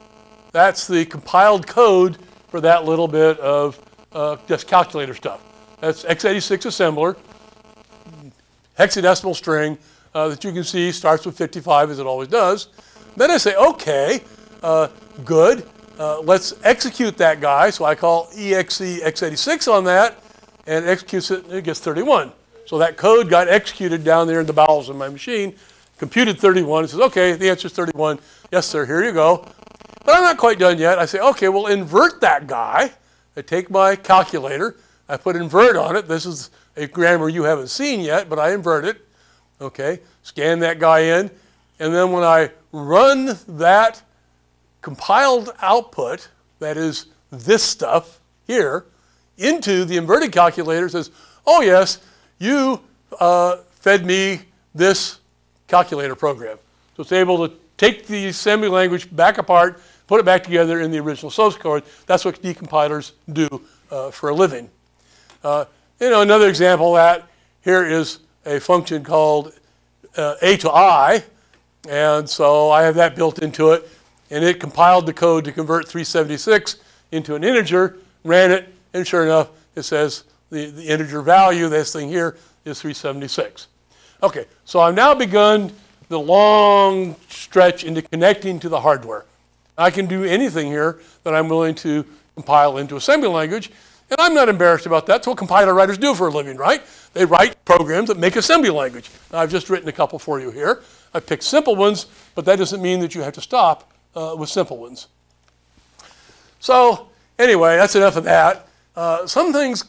[0.52, 2.18] That's the compiled code
[2.48, 3.80] for that little bit of
[4.14, 5.40] uh, just calculator stuff.
[5.80, 7.16] That's x86 assembler,
[8.78, 9.78] hexadecimal string
[10.14, 12.68] uh, that you can see starts with 55 as it always does.
[13.16, 14.22] Then I say, okay,
[14.62, 14.88] uh,
[15.24, 15.66] good.
[15.98, 17.70] Uh, let's execute that guy.
[17.70, 20.22] So I call exe x86 on that
[20.66, 22.32] and it executes it and it gets 31.
[22.66, 25.54] So that code got executed down there in the bowels of my machine,
[25.98, 26.84] computed 31.
[26.84, 28.18] It says, okay, the answer is 31.
[28.50, 29.46] Yes, sir, here you go.
[30.04, 30.98] But I'm not quite done yet.
[30.98, 32.92] I say, okay, well, invert that guy.
[33.36, 34.76] I take my calculator,
[35.08, 36.08] I put invert on it.
[36.08, 39.06] This is a grammar you haven't seen yet, but I invert it.
[39.60, 41.30] Okay, scan that guy in.
[41.78, 44.02] And then when I run that
[44.80, 46.28] compiled output,
[46.58, 48.86] that is this stuff here,
[49.38, 51.10] into the inverted calculator, says,
[51.46, 52.00] oh yes,
[52.38, 52.80] you
[53.18, 54.40] uh, fed me
[54.74, 55.20] this
[55.66, 56.58] calculator program.
[56.96, 59.80] So it's able to take the assembly language back apart,
[60.12, 61.82] put it back together in the original source code.
[62.04, 63.48] That's what decompilers do
[63.90, 64.68] uh, for a living.
[65.42, 65.64] Uh,
[65.98, 67.28] you know, another example of that
[67.62, 69.54] here is a function called
[70.18, 71.24] uh, a to i,
[71.88, 73.88] and so I have that built into it,
[74.30, 76.76] and it compiled the code to convert 376
[77.10, 81.90] into an integer, ran it, and sure enough, it says the, the integer value, this
[81.90, 82.36] thing here,
[82.66, 83.68] is 376.
[84.22, 85.72] Okay, so I've now begun
[86.10, 89.24] the long stretch into connecting to the hardware.
[89.76, 92.04] I can do anything here that I'm willing to
[92.34, 93.70] compile into assembly language,
[94.10, 95.12] and I'm not embarrassed about that.
[95.14, 96.82] That's what compiler writers do for a living, right?
[97.14, 99.10] They write programs that make assembly language.
[99.32, 100.82] Now, I've just written a couple for you here.
[101.14, 104.48] I picked simple ones, but that doesn't mean that you have to stop uh, with
[104.48, 105.08] simple ones.
[106.60, 107.08] So,
[107.38, 108.68] anyway, that's enough of that.
[108.94, 109.84] Uh, some things,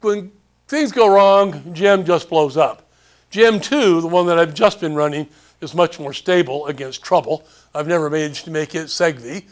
[0.00, 0.32] when
[0.66, 2.90] things go wrong, Gem just blows up.
[3.30, 5.26] Gem 2, the one that I've just been running,
[5.62, 7.46] is much more stable against trouble.
[7.74, 9.44] I've never managed to make it SegV.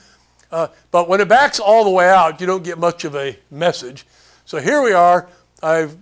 [0.51, 3.39] Uh, but when it backs all the way out, you don't get much of a
[3.51, 4.05] message.
[4.45, 5.29] So here we are.
[5.63, 5.97] I've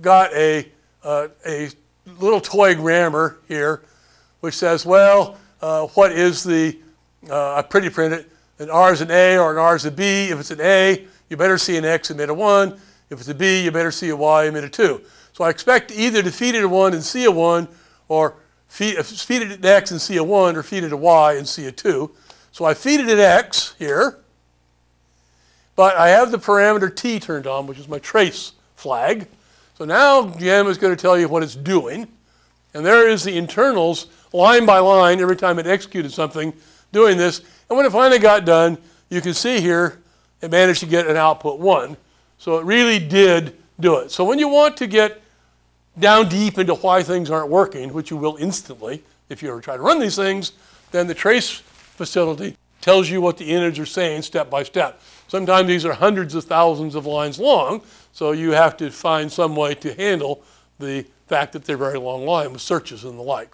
[0.00, 0.66] got a,
[1.04, 1.68] uh, a
[2.18, 3.82] little toy grammar here,
[4.40, 6.78] which says, well, uh, what is the,
[7.28, 9.90] uh, I pretty print it, an R is an A or an R is a
[9.90, 10.28] B.
[10.30, 12.72] If it's an A, you better see an X emit a 1.
[13.10, 15.02] If it's a B, you better see a Y emit a 2.
[15.34, 17.68] So I expect either to feed it a 1 and see a 1,
[18.08, 18.36] or
[18.70, 21.46] feed, feed it at X and see a 1, or feed it a Y and
[21.46, 22.10] see a 2.
[22.52, 24.18] So I feed it at X here,
[25.76, 29.26] but I have the parameter T turned on, which is my trace flag.
[29.76, 32.06] So now Gem is going to tell you what it's doing.
[32.72, 36.52] And there is the internals, line by line, every time it executed something,
[36.92, 37.40] doing this.
[37.68, 40.00] And when it finally got done, you can see here,
[40.40, 41.96] it managed to get an output 1.
[42.38, 44.10] So it really did do it.
[44.10, 45.20] So when you want to get
[45.98, 49.76] down deep into why things aren't working, which you will instantly if you ever try
[49.76, 50.52] to run these things,
[50.90, 55.00] then the trace facility tells you what the innards are saying step by step.
[55.28, 57.82] Sometimes these are hundreds of thousands of lines long,
[58.12, 60.42] so you have to find some way to handle
[60.78, 63.50] the fact that they're very long line with searches and the like.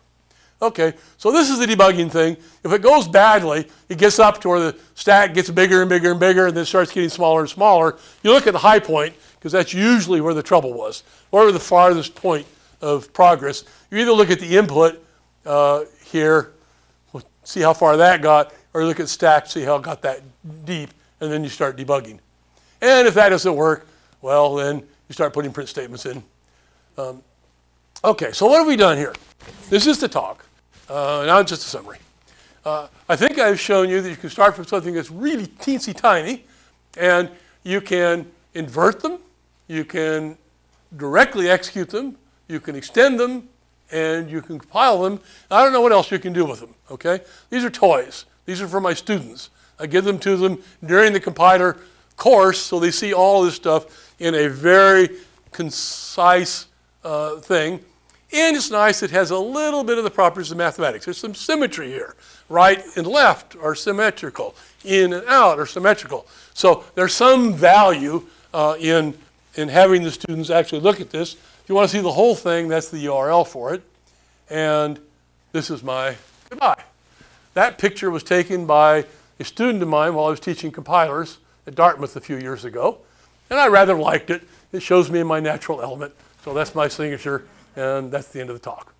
[0.62, 2.36] Okay, so this is the debugging thing.
[2.64, 6.12] If it goes badly, it gets up to where the stack gets bigger and bigger
[6.12, 7.96] and bigger and then starts getting smaller and smaller.
[8.22, 11.61] You look at the high point, because that's usually where the trouble was, or the
[11.61, 12.46] farthest point
[12.80, 13.64] of progress.
[13.90, 15.04] You either look at the input
[15.44, 16.52] uh, here,
[17.44, 20.22] see how far that got, or look at stack, see how it got that
[20.64, 20.88] deep,
[21.20, 22.18] and then you start debugging.
[22.80, 23.86] And if that doesn't work,
[24.22, 26.22] well, then you start putting print statements in.
[26.96, 27.22] Um,
[28.02, 29.14] okay, so what have we done here?
[29.68, 30.45] This is the talk.
[30.89, 31.99] Uh, now just a summary.
[32.64, 35.95] Uh, I think I've shown you that you can start from something that's really teensy
[35.95, 36.45] tiny,
[36.97, 37.30] and
[37.62, 39.18] you can invert them,
[39.68, 40.37] you can
[40.97, 42.16] directly execute them,
[42.49, 43.49] you can extend them,
[43.93, 45.20] and you can compile them.
[45.51, 47.20] I don't know what else you can do with them, okay?
[47.51, 48.24] These are toys.
[48.47, 49.51] These are for my students.
[49.78, 51.76] I give them to them during the compiler
[52.16, 55.11] course so they see all this stuff in a very
[55.53, 56.66] concise
[57.05, 57.80] uh, thing.
[58.33, 61.05] And it's nice, it has a little bit of the properties of mathematics.
[61.05, 62.16] There's some symmetry here.
[62.49, 64.55] Right and left are symmetrical,
[64.85, 66.27] in and out are symmetrical.
[66.53, 69.16] So there's some value uh, in,
[69.55, 71.35] in having the students actually look at this.
[71.35, 73.83] If you want to see the whole thing, that's the URL for it.
[74.51, 75.01] And
[75.53, 76.16] this is my
[76.51, 76.83] goodbye.
[77.55, 79.07] That picture was taken by
[79.41, 82.99] a student of mine while I was teaching compilers at Dartmouth a few years ago.
[83.51, 84.43] And I rather liked it.
[84.72, 86.12] It shows me in my natural element.
[86.45, 87.45] So that's my signature,
[87.77, 88.93] and that's the end of the talk.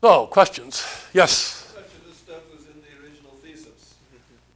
[0.00, 0.86] So, questions?
[1.12, 1.72] Yes?
[1.74, 3.94] Much of this stuff was in the original thesis.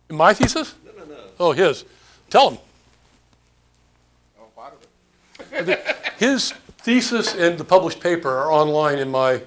[0.08, 0.74] In my thesis?
[0.84, 1.20] No, no, no.
[1.38, 1.84] Oh, his.
[2.28, 2.58] Tell him.
[4.38, 6.02] Oh, part of it.
[6.18, 9.42] His thesis and the published paper are online in my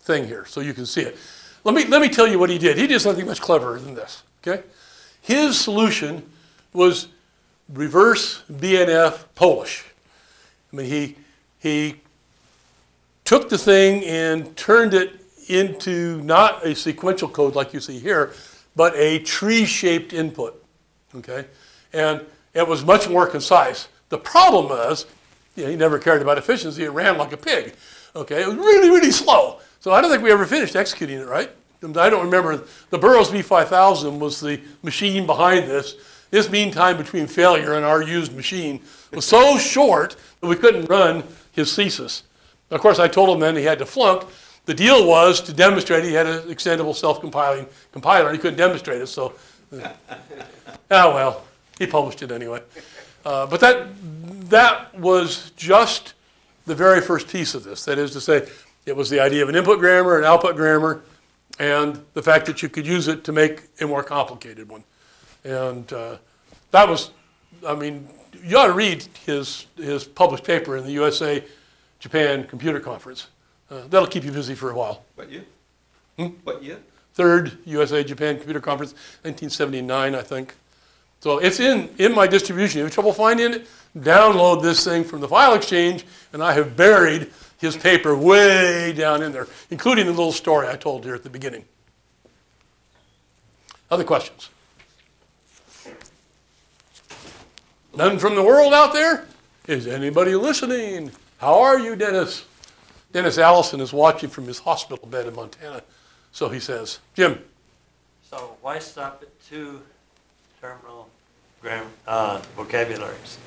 [0.00, 1.16] thing here, so you can see it.
[1.64, 2.76] Let me, let me tell you what he did.
[2.76, 4.62] He did something much cleverer than this, okay?
[5.22, 6.28] His solution
[6.72, 7.08] was
[7.72, 9.84] reverse BNF Polish.
[10.72, 11.16] I mean, he,
[11.58, 11.96] he
[13.24, 18.32] took the thing and turned it into not a sequential code like you see here,
[18.76, 20.64] but a tree-shaped input,
[21.14, 21.44] okay?
[21.92, 23.88] And it was much more concise.
[24.10, 25.06] The problem was,
[25.56, 26.84] you know, he never cared about efficiency.
[26.84, 27.74] It ran like a pig,
[28.14, 28.42] okay?
[28.42, 29.58] It was really, really slow.
[29.80, 31.50] So I don't think we ever finished executing it, right?
[31.82, 32.62] I don't remember.
[32.90, 35.96] The Burroughs B5000 was the machine behind this.
[36.30, 38.80] This mean time between failure and our used machine
[39.12, 42.22] was so short that we couldn't run his thesis.
[42.70, 44.28] Of course, I told him then he had to flunk.
[44.66, 48.32] The deal was to demonstrate he had an extendable self-compiling compiler.
[48.32, 49.32] He couldn't demonstrate it, so
[49.72, 49.94] oh
[50.90, 51.44] well,
[51.78, 52.60] he published it anyway.
[53.24, 53.88] Uh, but that
[54.50, 56.14] that was just
[56.66, 57.84] the very first piece of this.
[57.84, 58.48] That is to say,
[58.86, 61.02] it was the idea of an input grammar, an output grammar,
[61.60, 64.82] and the fact that you could use it to make a more complicated one.
[65.44, 66.16] And uh,
[66.70, 67.10] that was,
[67.64, 68.08] I mean,
[68.42, 71.44] you ought to read his, his published paper in the USA
[71.98, 73.28] Japan Computer Conference.
[73.70, 75.04] Uh, that'll keep you busy for a while.
[75.16, 75.44] What year?
[76.18, 76.28] Hmm?
[76.44, 76.78] What year?
[77.12, 78.92] Third USA Japan Computer Conference,
[79.22, 80.54] 1979, I think.
[81.20, 82.78] So it's in, in my distribution.
[82.78, 83.66] If you have trouble finding it,
[83.98, 87.30] download this thing from the file exchange, and I have buried
[87.60, 91.30] his paper way down in there, including the little story I told here at the
[91.30, 91.64] beginning.
[93.90, 94.48] Other questions?
[97.94, 99.26] None from the world out there?
[99.66, 101.10] Is anybody listening?
[101.38, 102.44] How are you, Dennis?
[103.12, 105.82] Dennis Allison is watching from his hospital bed in Montana.
[106.32, 107.40] So he says, Jim,
[108.22, 109.80] So why stop at two
[110.60, 111.08] terminal
[111.60, 113.38] gram, uh, vocabularies?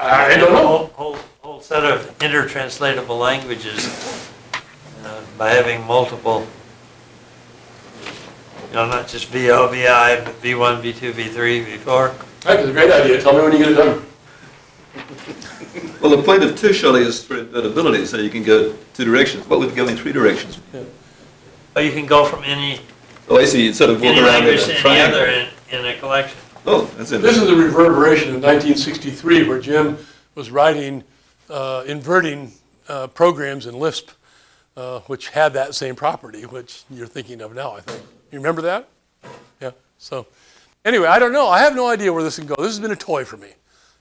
[0.00, 0.66] I don't know.
[0.66, 3.86] Whole, whole, whole set of intertranslatable languages,
[5.04, 6.46] uh, by having multiple,
[8.68, 12.14] you know, not just VO, VI, but V1, V2, V3, V4.
[12.40, 13.20] That's a great idea.
[13.20, 14.04] Tell me when you get it done.
[16.00, 19.46] Well, the point of two surely is for invertibility, so you can go two directions.
[19.48, 20.58] What would go in three directions?
[21.74, 22.80] But you can go from any,
[23.28, 25.20] Oh, I see, you sort of walk any around in language to a any triangle.
[25.20, 26.36] other in, in a collection.
[26.64, 29.98] Oh, that's This is a reverberation of 1963 where Jim
[30.36, 31.02] was writing,
[31.50, 32.52] uh, inverting
[32.88, 34.10] uh, programs in Lisp,
[34.76, 38.00] uh, which had that same property, which you're thinking of now, I think.
[38.30, 38.88] You remember that?
[39.60, 39.72] Yeah.
[39.98, 40.28] So,
[40.84, 41.48] anyway, I don't know.
[41.48, 42.54] I have no idea where this can go.
[42.56, 43.50] This has been a toy for me.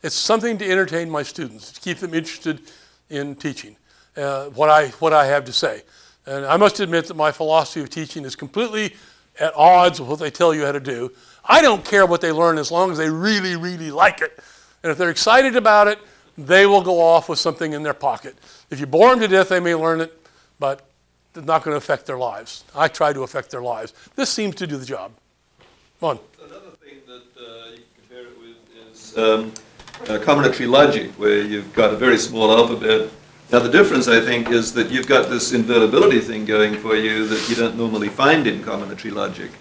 [0.04, 2.62] It's something to entertain my students, to keep them interested
[3.10, 3.76] in teaching,
[4.16, 5.82] uh, what, I, what I have to say.
[6.28, 8.94] And I must admit that my philosophy of teaching is completely
[9.40, 11.12] at odds with what they tell you how to do.
[11.44, 14.38] I don't care what they learn as long as they really, really like it.
[14.84, 16.00] And if they're excited about it,
[16.38, 18.36] they will go off with something in their pocket.
[18.70, 20.18] If you bore them to death, they may learn it,
[20.60, 20.88] but
[21.36, 22.64] it's not going to affect their lives.
[22.76, 23.94] I try to affect their lives.
[24.16, 25.12] This seems to do the job.
[26.00, 26.20] Come on.
[26.44, 29.52] Another thing that uh, you can compare it with is um,
[30.04, 33.10] uh, combinatory logic, where you've got a very small alphabet.
[33.52, 37.28] Now, the difference, I think, is that you've got this invertibility thing going for you
[37.28, 39.52] that you don't normally find in combinatory logic.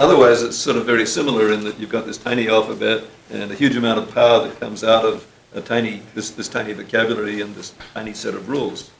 [0.00, 3.54] Otherwise, it's sort of very similar in that you've got this tiny alphabet and a
[3.54, 7.54] huge amount of power that comes out of a tiny, this, this tiny vocabulary and
[7.54, 8.90] this tiny set of rules.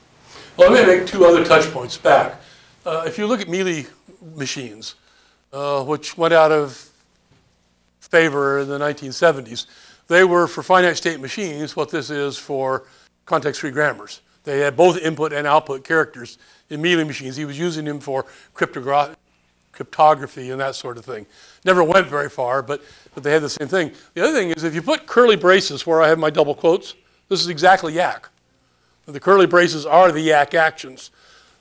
[0.56, 2.40] Well, let me make two other touch points back.
[2.86, 3.86] Uh, if you look at Mealy
[4.36, 4.94] machines,
[5.52, 6.88] uh, which went out of
[7.98, 9.66] favor in the 1970s,
[10.08, 12.84] they were for finite state machines what this is for
[13.26, 14.20] context free grammars.
[14.44, 16.38] They had both input and output characters
[16.68, 17.36] in Mealy machines.
[17.36, 19.16] He was using them for cryptogra-
[19.72, 21.26] cryptography and that sort of thing.
[21.64, 22.82] Never went very far, but,
[23.14, 23.92] but they had the same thing.
[24.12, 26.94] The other thing is if you put curly braces where I have my double quotes,
[27.28, 28.26] this is exactly yacc.
[29.06, 31.10] The curly braces are the yacc actions.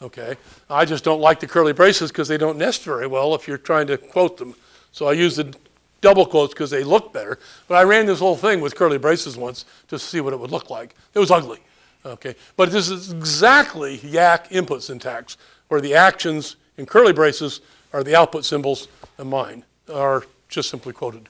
[0.02, 0.36] Okay,
[0.70, 3.58] I just don't like the curly braces because they don't nest very well if you're
[3.58, 4.54] trying to quote them.
[4.91, 5.56] So I use the
[6.04, 7.39] double quotes because they look better.
[7.68, 10.51] But I ran this whole thing with curly braces once to see what it would
[10.51, 10.93] look like.
[11.16, 11.60] It was ugly.
[12.06, 15.38] Okay, but this is exactly yacc input syntax,
[15.70, 17.62] where the actions in curly braces
[17.93, 21.30] are the output symbols, and mine are just simply quoted.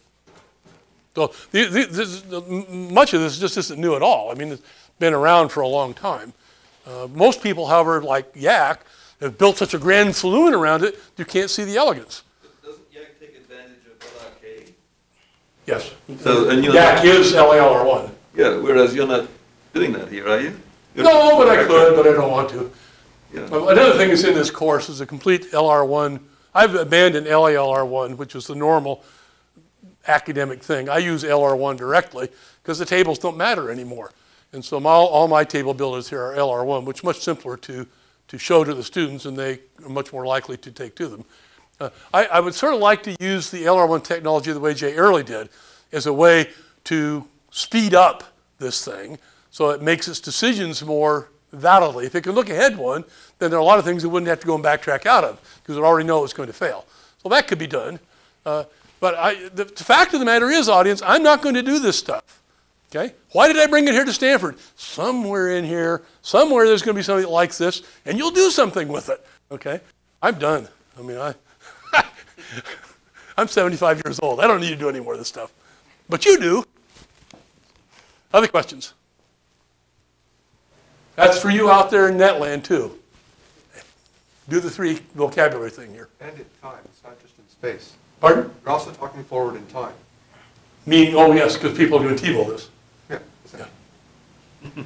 [1.16, 2.24] So the, the, this,
[2.92, 4.32] much of this just isn't new at all.
[4.32, 4.64] I mean, it's
[4.98, 6.34] been around for a long time.
[6.88, 8.80] Uh, most people, however, like Yacc,
[9.22, 12.24] have built such a grand saloon around it, you can't see the elegance.
[12.64, 14.72] Doesn't Yacc take advantage of LRK?
[15.66, 15.92] Yes.
[16.20, 18.12] So, and you're Yacc is LALR1.
[18.36, 19.28] Yeah, whereas you're not
[19.74, 20.60] doing that here, are you?
[20.96, 22.72] You're- No, but I could, but I don't want to.
[23.34, 23.42] Yeah.
[23.52, 26.20] Uh, Another thing that's in this course is a complete LR1.
[26.54, 29.04] I've abandoned LALR1, which is the normal
[30.08, 30.90] academic thing.
[30.90, 32.30] I use LR1 directly
[32.62, 34.12] because the tables don't matter anymore.
[34.52, 37.88] And so my, all my table builders here are LR1, which is much simpler to,
[38.28, 41.26] to show to the students and they are much more likely to take to them.
[41.84, 44.96] Uh, I, I would sort of like to use the LR1 technology the way Jay
[44.96, 45.50] Earley did
[45.92, 46.50] as a way
[46.86, 48.24] to speed up
[48.58, 49.18] this thing
[49.52, 52.06] So it makes its decisions more validly.
[52.06, 53.04] If it can look ahead one,
[53.40, 55.26] then there are a lot of things it wouldn't have to go and backtrack out
[55.26, 56.86] of because it already knows it's going to fail.
[57.22, 58.00] So that could be done.
[58.46, 58.64] Uh,
[59.00, 61.80] but I, the, the fact of the matter is, audience, I'm not going to do
[61.80, 62.42] this stuff.
[62.90, 63.14] Okay?
[63.34, 64.58] Why did I bring it here to Stanford?
[64.76, 68.50] Somewhere in here, somewhere there's going to be something that likes this, and you'll do
[68.50, 69.24] something with it.
[69.52, 69.82] Okay?
[70.22, 70.70] I'm done.
[70.98, 71.36] I mean, I,
[73.38, 74.40] I'm 75 years old.
[74.40, 75.52] I don't need to do any more of this stuff.
[76.10, 76.64] But you do.
[78.34, 78.94] Other questions?
[81.16, 82.98] That's for you out there in Netland, too.
[84.50, 86.10] Do the three vocabulary thing here.
[86.20, 87.94] And in time, it's not just in space.
[88.20, 88.52] Pardon?
[88.64, 89.94] You're also talking forward in time.
[90.86, 92.70] Meaning, oh, yes, because people are doing TiVo this.
[93.10, 93.20] Yeah.
[93.58, 93.68] Yeah.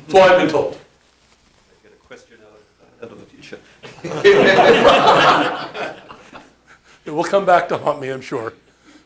[0.10, 0.74] So I've been told.
[0.74, 2.60] I Get a question out
[3.02, 3.60] of, out of the future.
[7.08, 8.52] It will come back to haunt me, I'm sure.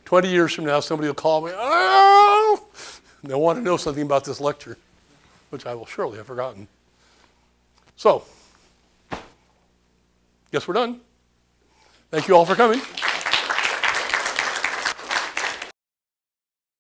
[0.06, 2.66] 20 years from now, somebody will call me, oh,
[3.24, 4.76] they'll want to know something about this lecture,
[5.52, 6.68] which I will surely have forgotten.
[7.96, 8.26] So,
[10.52, 11.02] guess we're done.
[12.10, 12.82] Thank you all for coming.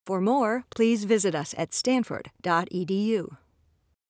[0.07, 3.37] For more, please visit us at stanford.edu.